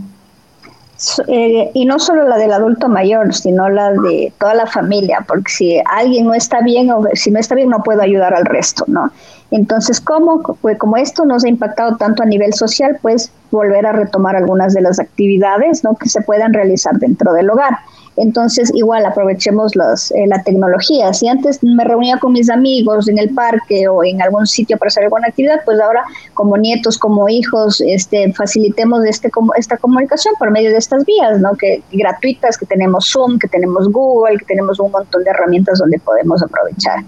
Y 1.74 1.86
no 1.86 2.00
solo 2.00 2.28
la 2.28 2.38
del 2.38 2.54
adulto 2.54 2.88
mayor, 2.88 3.34
sino 3.34 3.70
la 3.70 3.92
de 3.92 4.32
toda 4.40 4.54
la 4.54 4.68
familia, 4.68 5.24
porque 5.28 5.52
si 5.52 5.82
alguien 5.86 6.26
no 6.26 6.34
está 6.34 6.62
bien 6.62 6.92
o 6.92 7.04
si 7.14 7.32
no 7.32 7.40
está 7.40 7.56
bien 7.56 7.70
no 7.70 7.84
puedo 7.84 8.02
ayudar 8.02 8.34
al 8.34 8.46
resto, 8.46 8.86
¿no? 8.88 9.12
Entonces, 9.54 10.02
¿cómo? 10.02 10.42
Pues 10.62 10.80
como 10.80 10.98
esto 10.98 11.26
nos 11.26 11.44
ha 11.44 11.48
impactado 11.48 11.96
tanto 11.98 12.24
a 12.24 12.26
nivel 12.26 12.54
social, 12.54 12.98
pues 13.04 13.32
volver 13.52 13.86
a 13.86 13.92
retomar 13.92 14.36
algunas 14.36 14.74
de 14.74 14.82
las 14.82 15.00
actividades 15.00 15.84
¿no? 15.84 15.96
que 15.96 16.10
se 16.10 16.22
puedan 16.22 16.54
realizar 16.54 16.98
dentro 16.98 17.32
del 17.34 17.52
hogar. 17.52 17.78
Entonces, 18.16 18.72
igual 18.76 19.06
aprovechemos 19.06 19.76
los, 19.76 20.12
eh, 20.12 20.26
la 20.28 20.42
tecnología. 20.44 21.14
Si 21.14 21.28
antes 21.28 21.64
me 21.64 21.84
reunía 21.84 22.18
con 22.18 22.34
mis 22.34 22.50
amigos 22.50 23.08
en 23.08 23.18
el 23.18 23.34
parque 23.34 23.88
o 23.88 24.04
en 24.04 24.22
algún 24.22 24.46
sitio 24.46 24.78
para 24.78 24.90
hacer 24.90 25.04
alguna 25.04 25.28
actividad, 25.28 25.62
pues 25.66 25.80
ahora 25.80 26.04
como 26.34 26.58
nietos, 26.58 26.98
como 26.98 27.28
hijos, 27.28 27.82
este, 27.82 28.32
facilitemos 28.34 29.04
este, 29.06 29.32
esta 29.58 29.78
comunicación 29.78 30.36
por 30.38 30.52
medio 30.52 30.70
de 30.72 30.78
estas 30.78 31.06
vías, 31.06 31.40
¿no? 31.40 31.54
Que 31.56 31.82
gratuitas, 31.92 32.58
que 32.58 32.66
tenemos 32.66 33.10
Zoom, 33.12 33.40
que 33.40 33.48
tenemos 33.48 33.92
Google, 33.92 34.38
que 34.38 34.46
tenemos 34.46 34.80
un 34.80 34.92
montón 34.92 35.24
de 35.24 35.32
herramientas 35.32 35.80
donde 35.80 36.00
podemos 36.00 36.42
aprovechar. 36.44 37.00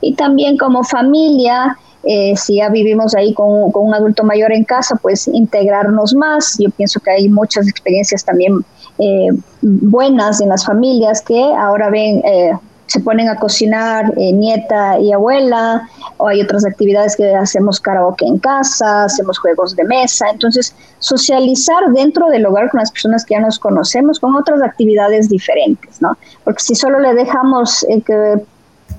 Y 0.00 0.14
también 0.14 0.56
como 0.56 0.82
familia, 0.84 1.76
eh, 2.06 2.34
si 2.36 2.56
ya 2.56 2.68
vivimos 2.68 3.14
ahí 3.14 3.32
con, 3.32 3.70
un 3.72 3.94
adulto 3.94 4.24
mayor 4.24 4.52
en 4.52 4.64
casa, 4.64 4.96
pues 5.00 5.28
integrarnos 5.28 6.14
más. 6.14 6.56
Yo 6.58 6.70
pienso 6.70 7.00
que 7.00 7.10
hay 7.10 7.28
muchas 7.28 7.68
experiencias 7.68 8.24
también 8.24 8.64
eh, 8.98 9.28
buenas 9.62 10.40
en 10.40 10.50
las 10.50 10.64
familias 10.64 11.22
que 11.22 11.42
ahora 11.58 11.90
ven, 11.90 12.22
eh, 12.24 12.52
se 12.86 13.00
ponen 13.00 13.28
a 13.28 13.36
cocinar 13.36 14.14
nieta 14.16 14.98
y 14.98 15.10
abuela, 15.10 15.88
o 16.18 16.28
hay 16.28 16.42
otras 16.42 16.66
actividades 16.66 17.16
que 17.16 17.34
hacemos 17.34 17.80
karaoke 17.80 18.26
en 18.26 18.38
casa, 18.38 19.04
hacemos 19.04 19.38
juegos 19.38 19.74
de 19.74 19.84
mesa. 19.84 20.26
Entonces, 20.30 20.74
socializar 20.98 21.90
dentro 21.94 22.28
del 22.28 22.44
hogar 22.44 22.70
con 22.70 22.80
las 22.80 22.92
personas 22.92 23.24
que 23.24 23.34
ya 23.34 23.40
nos 23.40 23.58
conocemos 23.58 24.20
con 24.20 24.36
otras 24.36 24.62
actividades 24.62 25.30
diferentes, 25.30 26.02
¿no? 26.02 26.16
Porque 26.44 26.62
si 26.62 26.74
solo 26.74 27.00
le 27.00 27.14
dejamos 27.14 27.86
que 28.04 28.44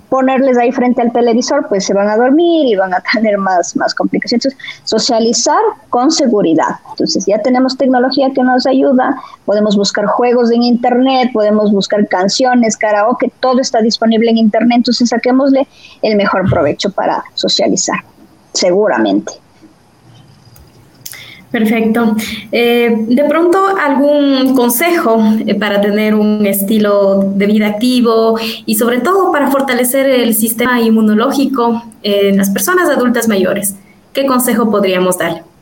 ponerles 0.09 0.57
ahí 0.57 0.71
frente 0.71 1.01
al 1.01 1.11
televisor, 1.11 1.67
pues 1.67 1.85
se 1.85 1.93
van 1.93 2.09
a 2.09 2.17
dormir 2.17 2.67
y 2.67 2.75
van 2.75 2.93
a 2.93 3.01
tener 3.13 3.37
más, 3.37 3.75
más 3.75 3.93
complicaciones. 3.93 4.55
Socializar 4.83 5.59
con 5.89 6.11
seguridad. 6.11 6.79
Entonces, 6.91 7.25
ya 7.25 7.39
tenemos 7.41 7.77
tecnología 7.77 8.31
que 8.33 8.43
nos 8.43 8.65
ayuda, 8.65 9.15
podemos 9.45 9.75
buscar 9.77 10.05
juegos 10.05 10.51
en 10.51 10.63
Internet, 10.63 11.29
podemos 11.33 11.71
buscar 11.71 12.07
canciones, 12.07 12.77
karaoke, 12.77 13.31
todo 13.39 13.59
está 13.61 13.81
disponible 13.81 14.31
en 14.31 14.37
Internet, 14.37 14.77
entonces 14.77 15.09
saquémosle 15.09 15.67
el 16.01 16.15
mejor 16.15 16.49
provecho 16.49 16.91
para 16.91 17.23
socializar, 17.33 17.99
seguramente. 18.53 19.44
Perfecto. 21.55 22.17
Eh, 22.51 22.93
de 23.07 23.23
pronto, 23.23 23.77
algún 23.81 24.53
consejo 24.57 25.23
eh, 25.47 25.55
para 25.55 25.79
tener 25.79 26.13
un 26.13 26.45
estilo 26.45 27.31
de 27.33 27.45
vida 27.45 27.67
activo 27.67 28.37
y 28.65 28.75
sobre 28.75 28.99
todo 28.99 29.31
para 29.31 29.49
fortalecer 29.49 30.05
el 30.05 30.35
sistema 30.35 30.81
inmunológico 30.81 31.81
en 32.03 32.35
las 32.35 32.49
personas 32.49 32.89
adultas 32.89 33.29
mayores. 33.29 33.75
¿Qué 34.11 34.25
consejo 34.25 34.69
podríamos 34.69 35.17
dar? 35.17 35.54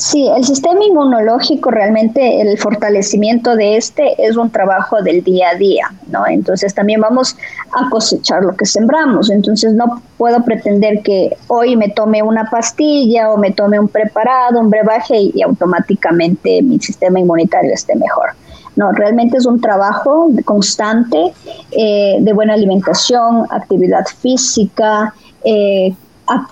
Sí, 0.00 0.26
el 0.34 0.42
sistema 0.46 0.82
inmunológico 0.82 1.70
realmente 1.70 2.40
el 2.40 2.56
fortalecimiento 2.56 3.54
de 3.54 3.76
este 3.76 4.14
es 4.16 4.38
un 4.38 4.48
trabajo 4.48 5.02
del 5.02 5.22
día 5.22 5.50
a 5.50 5.56
día, 5.56 5.92
¿no? 6.06 6.26
Entonces 6.26 6.74
también 6.74 7.02
vamos 7.02 7.36
a 7.78 7.90
cosechar 7.90 8.42
lo 8.42 8.56
que 8.56 8.64
sembramos. 8.64 9.30
Entonces 9.30 9.74
no 9.74 10.00
puedo 10.16 10.42
pretender 10.42 11.02
que 11.02 11.36
hoy 11.48 11.76
me 11.76 11.90
tome 11.90 12.22
una 12.22 12.48
pastilla 12.48 13.30
o 13.30 13.36
me 13.36 13.50
tome 13.50 13.78
un 13.78 13.88
preparado, 13.88 14.60
un 14.60 14.70
brebaje 14.70 15.20
y, 15.34 15.42
automáticamente 15.42 16.62
mi 16.62 16.78
sistema 16.78 17.20
inmunitario 17.20 17.74
esté 17.74 17.94
mejor. 17.94 18.30
No, 18.76 18.92
realmente 18.92 19.36
es 19.36 19.44
un 19.44 19.60
trabajo 19.60 20.30
constante 20.46 21.34
eh, 21.72 22.16
de 22.20 22.32
buena 22.32 22.54
alimentación, 22.54 23.44
actividad 23.50 24.06
física, 24.06 25.12
eh, 25.44 25.94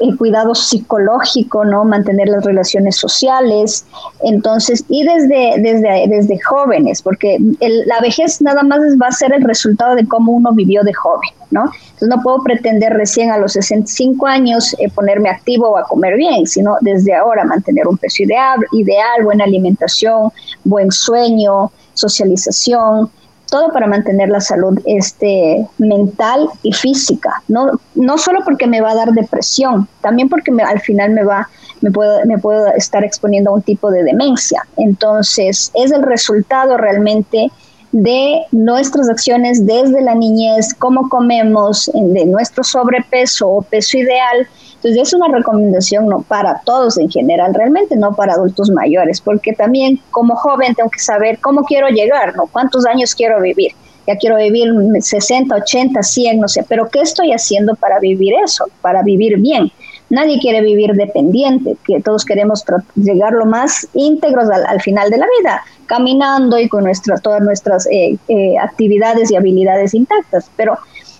el 0.00 0.16
cuidado 0.16 0.54
psicológico, 0.54 1.64
¿no? 1.64 1.84
Mantener 1.84 2.28
las 2.28 2.44
relaciones 2.44 2.96
sociales. 2.96 3.84
Entonces, 4.22 4.84
y 4.88 5.04
desde, 5.04 5.60
desde, 5.60 6.06
desde 6.08 6.40
jóvenes, 6.40 7.02
porque 7.02 7.38
la 7.60 8.00
vejez 8.00 8.40
nada 8.42 8.62
más 8.62 8.80
va 9.00 9.08
a 9.08 9.12
ser 9.12 9.32
el 9.32 9.42
resultado 9.42 9.94
de 9.94 10.06
cómo 10.06 10.32
uno 10.32 10.52
vivió 10.52 10.82
de 10.82 10.94
joven, 10.94 11.30
¿no? 11.50 11.70
Entonces, 11.82 12.08
no 12.08 12.22
puedo 12.22 12.42
pretender 12.42 12.92
recién 12.92 13.30
a 13.30 13.38
los 13.38 13.52
65 13.52 14.26
años 14.26 14.74
eh, 14.78 14.88
ponerme 14.94 15.28
activo 15.30 15.70
o 15.70 15.78
a 15.78 15.84
comer 15.84 16.16
bien, 16.16 16.46
sino 16.46 16.76
desde 16.80 17.14
ahora 17.14 17.44
mantener 17.44 17.86
un 17.86 17.96
peso 17.96 18.22
ideal, 18.22 18.58
ideal, 18.72 19.24
buena 19.24 19.44
alimentación, 19.44 20.30
buen 20.64 20.90
sueño, 20.90 21.70
socialización, 21.94 23.10
todo 23.50 23.72
para 23.72 23.86
mantener 23.86 24.28
la 24.28 24.40
salud 24.40 24.78
este, 24.84 25.66
mental 25.78 26.48
y 26.62 26.72
física, 26.72 27.42
no, 27.48 27.80
no 27.94 28.18
solo 28.18 28.40
porque 28.44 28.66
me 28.66 28.80
va 28.80 28.90
a 28.90 28.94
dar 28.94 29.12
depresión, 29.12 29.88
también 30.02 30.28
porque 30.28 30.50
me, 30.50 30.62
al 30.62 30.80
final 30.80 31.12
me 31.12 31.24
va, 31.24 31.48
me 31.80 31.90
puedo, 31.90 32.24
me 32.26 32.38
puedo 32.38 32.66
estar 32.74 33.04
exponiendo 33.04 33.50
a 33.50 33.54
un 33.54 33.62
tipo 33.62 33.90
de 33.90 34.02
demencia. 34.02 34.62
Entonces, 34.76 35.70
es 35.74 35.92
el 35.92 36.02
resultado 36.02 36.76
realmente 36.76 37.50
de 37.92 38.42
nuestras 38.52 39.08
acciones 39.08 39.64
desde 39.64 40.02
la 40.02 40.14
niñez, 40.14 40.74
cómo 40.74 41.08
comemos, 41.08 41.90
de 41.94 42.26
nuestro 42.26 42.62
sobrepeso 42.62 43.48
o 43.48 43.62
peso 43.62 43.96
ideal, 43.96 44.46
entonces 44.78 45.08
es 45.08 45.14
una 45.14 45.26
recomendación 45.26 46.06
no 46.06 46.22
para 46.22 46.60
todos 46.64 46.98
en 46.98 47.10
general, 47.10 47.52
realmente 47.52 47.96
no 47.96 48.14
para 48.14 48.34
adultos 48.34 48.70
mayores, 48.70 49.20
porque 49.20 49.52
también 49.52 50.00
como 50.12 50.36
joven 50.36 50.76
tengo 50.76 50.88
que 50.88 51.00
saber 51.00 51.40
cómo 51.40 51.64
quiero 51.64 51.88
llegar, 51.88 52.36
¿no? 52.36 52.46
¿Cuántos 52.46 52.86
años 52.86 53.12
quiero 53.12 53.40
vivir? 53.40 53.72
Ya 54.06 54.16
quiero 54.16 54.36
vivir 54.36 54.72
60, 55.00 55.52
80, 55.52 56.00
100, 56.00 56.40
no 56.40 56.46
sé, 56.46 56.64
pero 56.68 56.88
¿qué 56.88 57.00
estoy 57.00 57.32
haciendo 57.32 57.74
para 57.74 57.98
vivir 57.98 58.34
eso? 58.42 58.66
Para 58.80 59.02
vivir 59.02 59.38
bien. 59.38 59.72
Nadie 60.10 60.38
quiere 60.38 60.62
vivir 60.62 60.92
dependiente, 60.94 61.76
que 61.84 62.00
todos 62.00 62.24
queremos 62.24 62.64
llegar 62.94 63.32
lo 63.32 63.46
más 63.46 63.86
íntegros 63.94 64.48
al, 64.48 64.80
final 64.80 65.10
de 65.10 65.18
la 65.18 65.26
vida, 65.38 65.62
caminando 65.86 66.58
y 66.58 66.68
con 66.68 66.84
nuestra, 66.84 67.18
todas 67.18 67.42
nuestras 67.42 67.86
eh, 67.88 68.16
eh, 68.28 68.56
actividades 68.58 69.30
y 69.30 69.36
habilidades 69.36 69.92
intactas. 69.92 70.50
Pero 70.56 70.78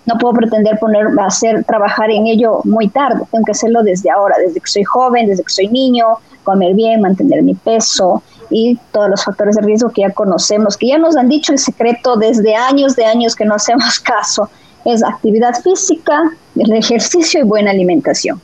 no 0.08 0.16
puedo 0.16 0.34
pretender 0.34 0.78
poner, 0.78 1.06
hacer, 1.20 1.64
trabajar 1.64 2.10
en 2.10 2.26
ello 2.26 2.60
muy 2.64 2.88
tarde, 2.88 3.20
tengo 3.30 3.44
que 3.44 3.52
hacerlo 3.52 3.82
desde 3.82 4.10
ahora, 4.10 4.36
desde 4.38 4.58
que 4.58 4.70
soy 4.70 4.84
joven, 4.84 5.26
desde 5.26 5.44
que 5.44 5.52
soy 5.52 5.68
niño, 5.68 6.06
comer 6.44 6.74
bien, 6.74 7.02
mantener 7.02 7.42
mi 7.42 7.54
peso 7.54 8.22
y 8.48 8.78
todos 8.90 9.10
los 9.10 9.22
factores 9.22 9.56
de 9.56 9.62
riesgo 9.62 9.90
que 9.90 10.00
ya 10.00 10.10
conocemos, 10.10 10.78
que 10.78 10.88
ya 10.88 10.98
nos 10.98 11.14
han 11.16 11.28
dicho 11.28 11.52
el 11.52 11.58
secreto 11.58 12.16
desde 12.16 12.56
años 12.56 12.96
de 12.96 13.04
años 13.04 13.36
que 13.36 13.44
no 13.44 13.54
hacemos 13.54 14.00
caso, 14.14 14.48
es 14.86 15.04
actividad 15.04 15.54
física, 15.62 16.22
ejercicio 16.56 17.40
y 17.40 17.42
buena 17.42 17.70
alimentación. 17.70 18.40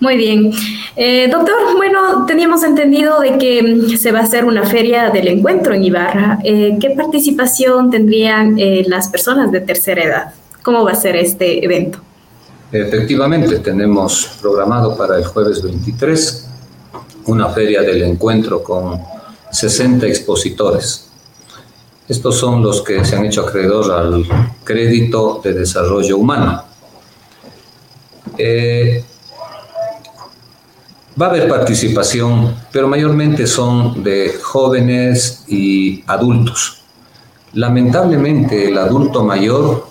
Muy 0.00 0.16
bien. 0.16 0.52
Eh, 0.96 1.28
doctor, 1.30 1.54
bueno, 1.76 2.26
teníamos 2.26 2.62
entendido 2.62 3.20
de 3.20 3.38
que 3.38 3.62
mm, 3.62 3.96
se 3.96 4.12
va 4.12 4.20
a 4.20 4.22
hacer 4.24 4.44
una 4.44 4.64
feria 4.64 5.10
del 5.10 5.28
encuentro 5.28 5.74
en 5.74 5.84
Ibarra. 5.84 6.38
Eh, 6.44 6.76
¿Qué 6.80 6.90
participación 6.90 7.90
tendrían 7.90 8.58
eh, 8.58 8.84
las 8.86 9.08
personas 9.08 9.50
de 9.50 9.60
tercera 9.60 10.02
edad? 10.02 10.34
¿Cómo 10.62 10.84
va 10.84 10.92
a 10.92 10.94
ser 10.94 11.16
este 11.16 11.64
evento? 11.64 11.98
Efectivamente, 12.70 13.60
tenemos 13.60 14.36
programado 14.40 14.96
para 14.96 15.16
el 15.16 15.24
jueves 15.24 15.62
23 15.62 16.48
una 17.26 17.48
feria 17.48 17.82
del 17.82 18.02
encuentro 18.02 18.62
con 18.62 19.00
60 19.50 20.06
expositores. 20.06 21.08
Estos 22.08 22.36
son 22.36 22.62
los 22.62 22.82
que 22.82 23.04
se 23.04 23.16
han 23.16 23.24
hecho 23.24 23.42
acreedor 23.42 23.90
al 23.92 24.26
crédito 24.62 25.40
de 25.42 25.54
desarrollo 25.54 26.18
humano. 26.18 26.62
Va 31.20 31.26
a 31.26 31.28
haber 31.28 31.48
participación, 31.48 32.56
pero 32.72 32.88
mayormente 32.88 33.46
son 33.46 34.02
de 34.02 34.34
jóvenes 34.42 35.44
y 35.46 36.02
adultos. 36.08 36.82
Lamentablemente 37.52 38.68
el 38.68 38.76
adulto 38.76 39.22
mayor 39.22 39.86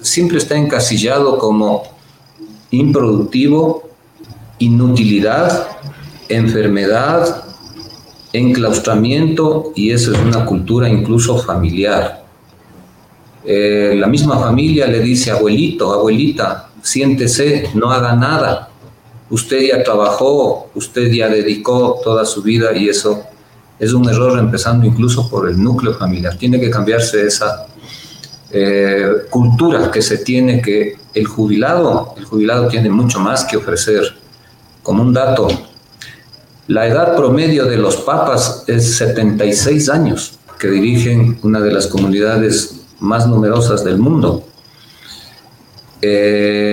siempre 0.00 0.38
está 0.38 0.56
encasillado 0.56 1.36
como 1.36 1.82
improductivo, 2.70 3.90
inutilidad, 4.58 5.68
enfermedad, 6.30 7.44
enclaustramiento 8.32 9.72
y 9.74 9.90
esa 9.90 10.12
es 10.12 10.18
una 10.18 10.46
cultura 10.46 10.88
incluso 10.88 11.36
familiar. 11.36 12.24
Eh, 13.44 13.94
la 13.98 14.06
misma 14.06 14.38
familia 14.38 14.86
le 14.86 15.00
dice, 15.00 15.30
abuelito, 15.30 15.92
abuelita, 15.92 16.70
siéntese, 16.80 17.68
no 17.74 17.92
haga 17.92 18.16
nada 18.16 18.67
usted 19.30 19.60
ya 19.60 19.82
trabajó, 19.82 20.70
usted 20.74 21.10
ya 21.10 21.28
dedicó 21.28 22.00
toda 22.02 22.24
su 22.24 22.42
vida 22.42 22.76
y 22.76 22.88
eso 22.88 23.22
es 23.78 23.92
un 23.92 24.08
error 24.08 24.38
empezando 24.38 24.86
incluso 24.86 25.28
por 25.28 25.48
el 25.48 25.62
núcleo 25.62 25.94
familiar. 25.94 26.36
Tiene 26.36 26.60
que 26.60 26.70
cambiarse 26.70 27.26
esa 27.26 27.66
eh, 28.50 29.26
cultura 29.30 29.90
que 29.90 30.02
se 30.02 30.18
tiene 30.18 30.60
que 30.60 30.96
el 31.14 31.26
jubilado, 31.26 32.14
el 32.16 32.24
jubilado 32.24 32.68
tiene 32.68 32.90
mucho 32.90 33.20
más 33.20 33.44
que 33.44 33.56
ofrecer. 33.56 34.02
Como 34.82 35.02
un 35.02 35.12
dato, 35.12 35.48
la 36.66 36.86
edad 36.86 37.16
promedio 37.16 37.66
de 37.66 37.76
los 37.76 37.96
papas 37.96 38.64
es 38.66 38.96
76 38.96 39.88
años, 39.90 40.38
que 40.58 40.68
dirigen 40.68 41.38
una 41.42 41.60
de 41.60 41.72
las 41.72 41.86
comunidades 41.86 42.80
más 43.00 43.26
numerosas 43.26 43.84
del 43.84 43.98
mundo. 43.98 44.44
Eh, 46.00 46.67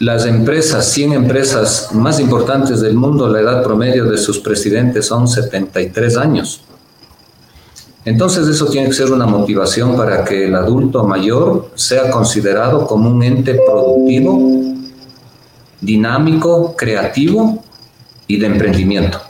las 0.00 0.24
empresas, 0.24 0.90
100 0.92 1.12
empresas 1.12 1.90
más 1.92 2.20
importantes 2.20 2.80
del 2.80 2.94
mundo, 2.94 3.28
la 3.28 3.40
edad 3.40 3.62
promedio 3.62 4.06
de 4.06 4.16
sus 4.16 4.38
presidentes 4.38 5.06
son 5.06 5.28
73 5.28 6.16
años. 6.16 6.62
Entonces 8.06 8.48
eso 8.48 8.64
tiene 8.64 8.88
que 8.88 8.94
ser 8.94 9.12
una 9.12 9.26
motivación 9.26 9.98
para 9.98 10.24
que 10.24 10.46
el 10.46 10.54
adulto 10.54 11.04
mayor 11.04 11.70
sea 11.74 12.10
considerado 12.10 12.86
como 12.86 13.10
un 13.10 13.22
ente 13.22 13.54
productivo, 13.54 14.40
dinámico, 15.82 16.74
creativo 16.74 17.62
y 18.26 18.38
de 18.38 18.46
emprendimiento. 18.46 19.20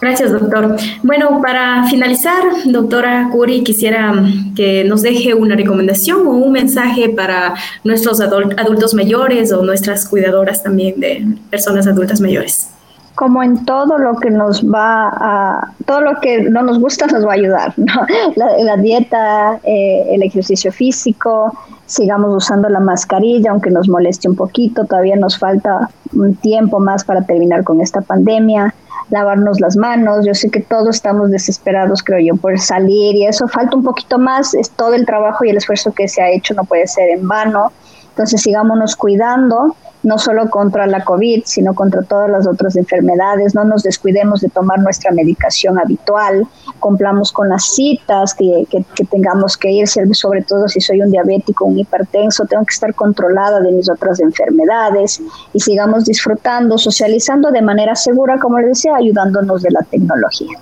Gracias, 0.00 0.32
doctor. 0.32 0.76
Bueno, 1.02 1.40
para 1.42 1.84
finalizar, 1.84 2.42
doctora 2.64 3.28
Curi, 3.30 3.62
quisiera 3.62 4.14
que 4.56 4.82
nos 4.84 5.02
deje 5.02 5.34
una 5.34 5.56
recomendación 5.56 6.26
o 6.26 6.30
un 6.30 6.52
mensaje 6.52 7.10
para 7.10 7.54
nuestros 7.84 8.18
adultos 8.20 8.94
mayores 8.94 9.52
o 9.52 9.62
nuestras 9.62 10.08
cuidadoras 10.08 10.62
también 10.62 10.98
de 10.98 11.26
personas 11.50 11.86
adultas 11.86 12.20
mayores. 12.20 12.70
Como 13.14 13.42
en 13.42 13.66
todo 13.66 13.98
lo 13.98 14.16
que 14.16 14.30
nos 14.30 14.64
va 14.64 15.08
a, 15.08 15.72
todo 15.84 16.00
lo 16.00 16.18
que 16.20 16.44
no 16.44 16.62
nos 16.62 16.78
gusta 16.78 17.06
nos 17.08 17.26
va 17.26 17.32
a 17.32 17.34
ayudar, 17.34 17.74
la, 18.36 18.76
dieta, 18.78 19.60
eh, 19.64 20.06
el 20.12 20.22
ejercicio 20.22 20.72
físico, 20.72 21.52
sigamos 21.90 22.32
usando 22.34 22.68
la 22.68 22.80
mascarilla, 22.80 23.50
aunque 23.50 23.70
nos 23.70 23.88
moleste 23.88 24.28
un 24.28 24.36
poquito, 24.36 24.84
todavía 24.84 25.16
nos 25.16 25.38
falta 25.38 25.90
un 26.14 26.36
tiempo 26.36 26.78
más 26.78 27.04
para 27.04 27.22
terminar 27.22 27.64
con 27.64 27.80
esta 27.80 28.00
pandemia 28.00 28.74
lavarnos 29.10 29.60
las 29.60 29.76
manos. 29.76 30.24
Yo 30.24 30.34
sé 30.34 30.50
que 30.50 30.60
todos 30.60 30.94
estamos 30.96 31.30
desesperados, 31.30 32.02
creo 32.02 32.20
yo, 32.20 32.40
por 32.40 32.58
salir 32.60 33.16
y 33.16 33.26
eso 33.26 33.48
falta 33.48 33.76
un 33.76 33.82
poquito 33.82 34.18
más. 34.18 34.54
Es 34.54 34.70
todo 34.70 34.94
el 34.94 35.04
trabajo 35.04 35.44
y 35.44 35.50
el 35.50 35.56
esfuerzo 35.56 35.92
que 35.92 36.06
se 36.06 36.22
ha 36.22 36.30
hecho 36.30 36.54
no 36.54 36.64
puede 36.64 36.86
ser 36.86 37.10
en 37.10 37.26
vano. 37.26 37.72
Entonces 38.10 38.42
sigámonos 38.42 38.96
cuidando 38.96 39.76
no 40.02 40.18
solo 40.18 40.48
contra 40.48 40.86
la 40.86 41.04
COVID, 41.04 41.42
sino 41.44 41.74
contra 41.74 42.02
todas 42.02 42.30
las 42.30 42.46
otras 42.46 42.76
enfermedades. 42.76 43.54
No 43.54 43.64
nos 43.64 43.82
descuidemos 43.82 44.40
de 44.40 44.48
tomar 44.48 44.78
nuestra 44.80 45.10
medicación 45.12 45.78
habitual, 45.78 46.46
cumplamos 46.78 47.32
con 47.32 47.48
las 47.48 47.64
citas 47.74 48.34
que, 48.34 48.66
tengamos 49.10 49.56
que 49.56 49.70
ir, 49.70 49.88
sobre 49.88 50.42
todo 50.42 50.68
si 50.68 50.80
soy 50.80 51.02
un 51.02 51.10
diabético, 51.10 51.66
un 51.66 51.78
hipertenso, 51.78 52.46
tengo 52.46 52.64
que 52.64 52.74
estar 52.74 52.94
controlada 52.94 53.60
de 53.60 53.72
mis 53.72 53.90
otras 53.90 54.20
enfermedades 54.20 55.20
y 55.52 55.60
sigamos 55.60 56.04
disfrutando, 56.04 56.78
socializando 56.78 57.50
de 57.50 57.62
manera 57.62 57.94
segura, 57.94 58.38
como 58.38 58.58
les 58.58 58.68
decía, 58.68 58.96
ayudándonos 58.96 59.62
de 59.62 59.70
la 59.70 59.82
tecnología. 59.82 60.58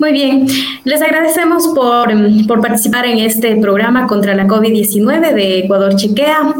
Muy 0.00 0.12
bien, 0.12 0.46
les 0.84 1.02
agradecemos 1.02 1.68
por, 1.68 2.10
por 2.48 2.60
participar 2.62 3.04
en 3.04 3.18
este 3.18 3.54
programa 3.56 4.06
contra 4.06 4.34
la 4.34 4.46
COVID-19 4.46 5.34
de 5.34 5.58
Ecuador 5.58 5.94
Chequea 5.94 6.54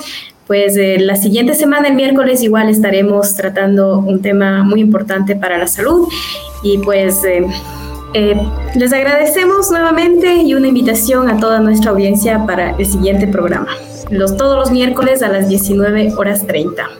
pues 0.46 0.76
eh, 0.76 0.98
la 0.98 1.14
siguiente 1.14 1.54
semana, 1.54 1.86
el 1.86 1.94
miércoles, 1.94 2.42
igual 2.42 2.68
estaremos 2.68 3.36
tratando 3.36 3.98
un 4.00 4.20
tema 4.20 4.64
muy 4.64 4.80
importante 4.80 5.36
para 5.36 5.56
la 5.56 5.68
salud. 5.68 6.08
Y 6.64 6.78
pues 6.78 7.22
eh, 7.22 7.46
eh, 8.14 8.34
les 8.74 8.92
agradecemos 8.92 9.70
nuevamente 9.70 10.42
y 10.42 10.54
una 10.54 10.66
invitación 10.66 11.30
a 11.30 11.38
toda 11.38 11.60
nuestra 11.60 11.92
audiencia 11.92 12.46
para 12.46 12.70
el 12.76 12.84
siguiente 12.84 13.28
programa, 13.28 13.68
los, 14.10 14.36
todos 14.36 14.58
los 14.58 14.72
miércoles 14.72 15.22
a 15.22 15.28
las 15.28 15.48
19 15.48 16.14
horas 16.16 16.44
30. 16.44 16.99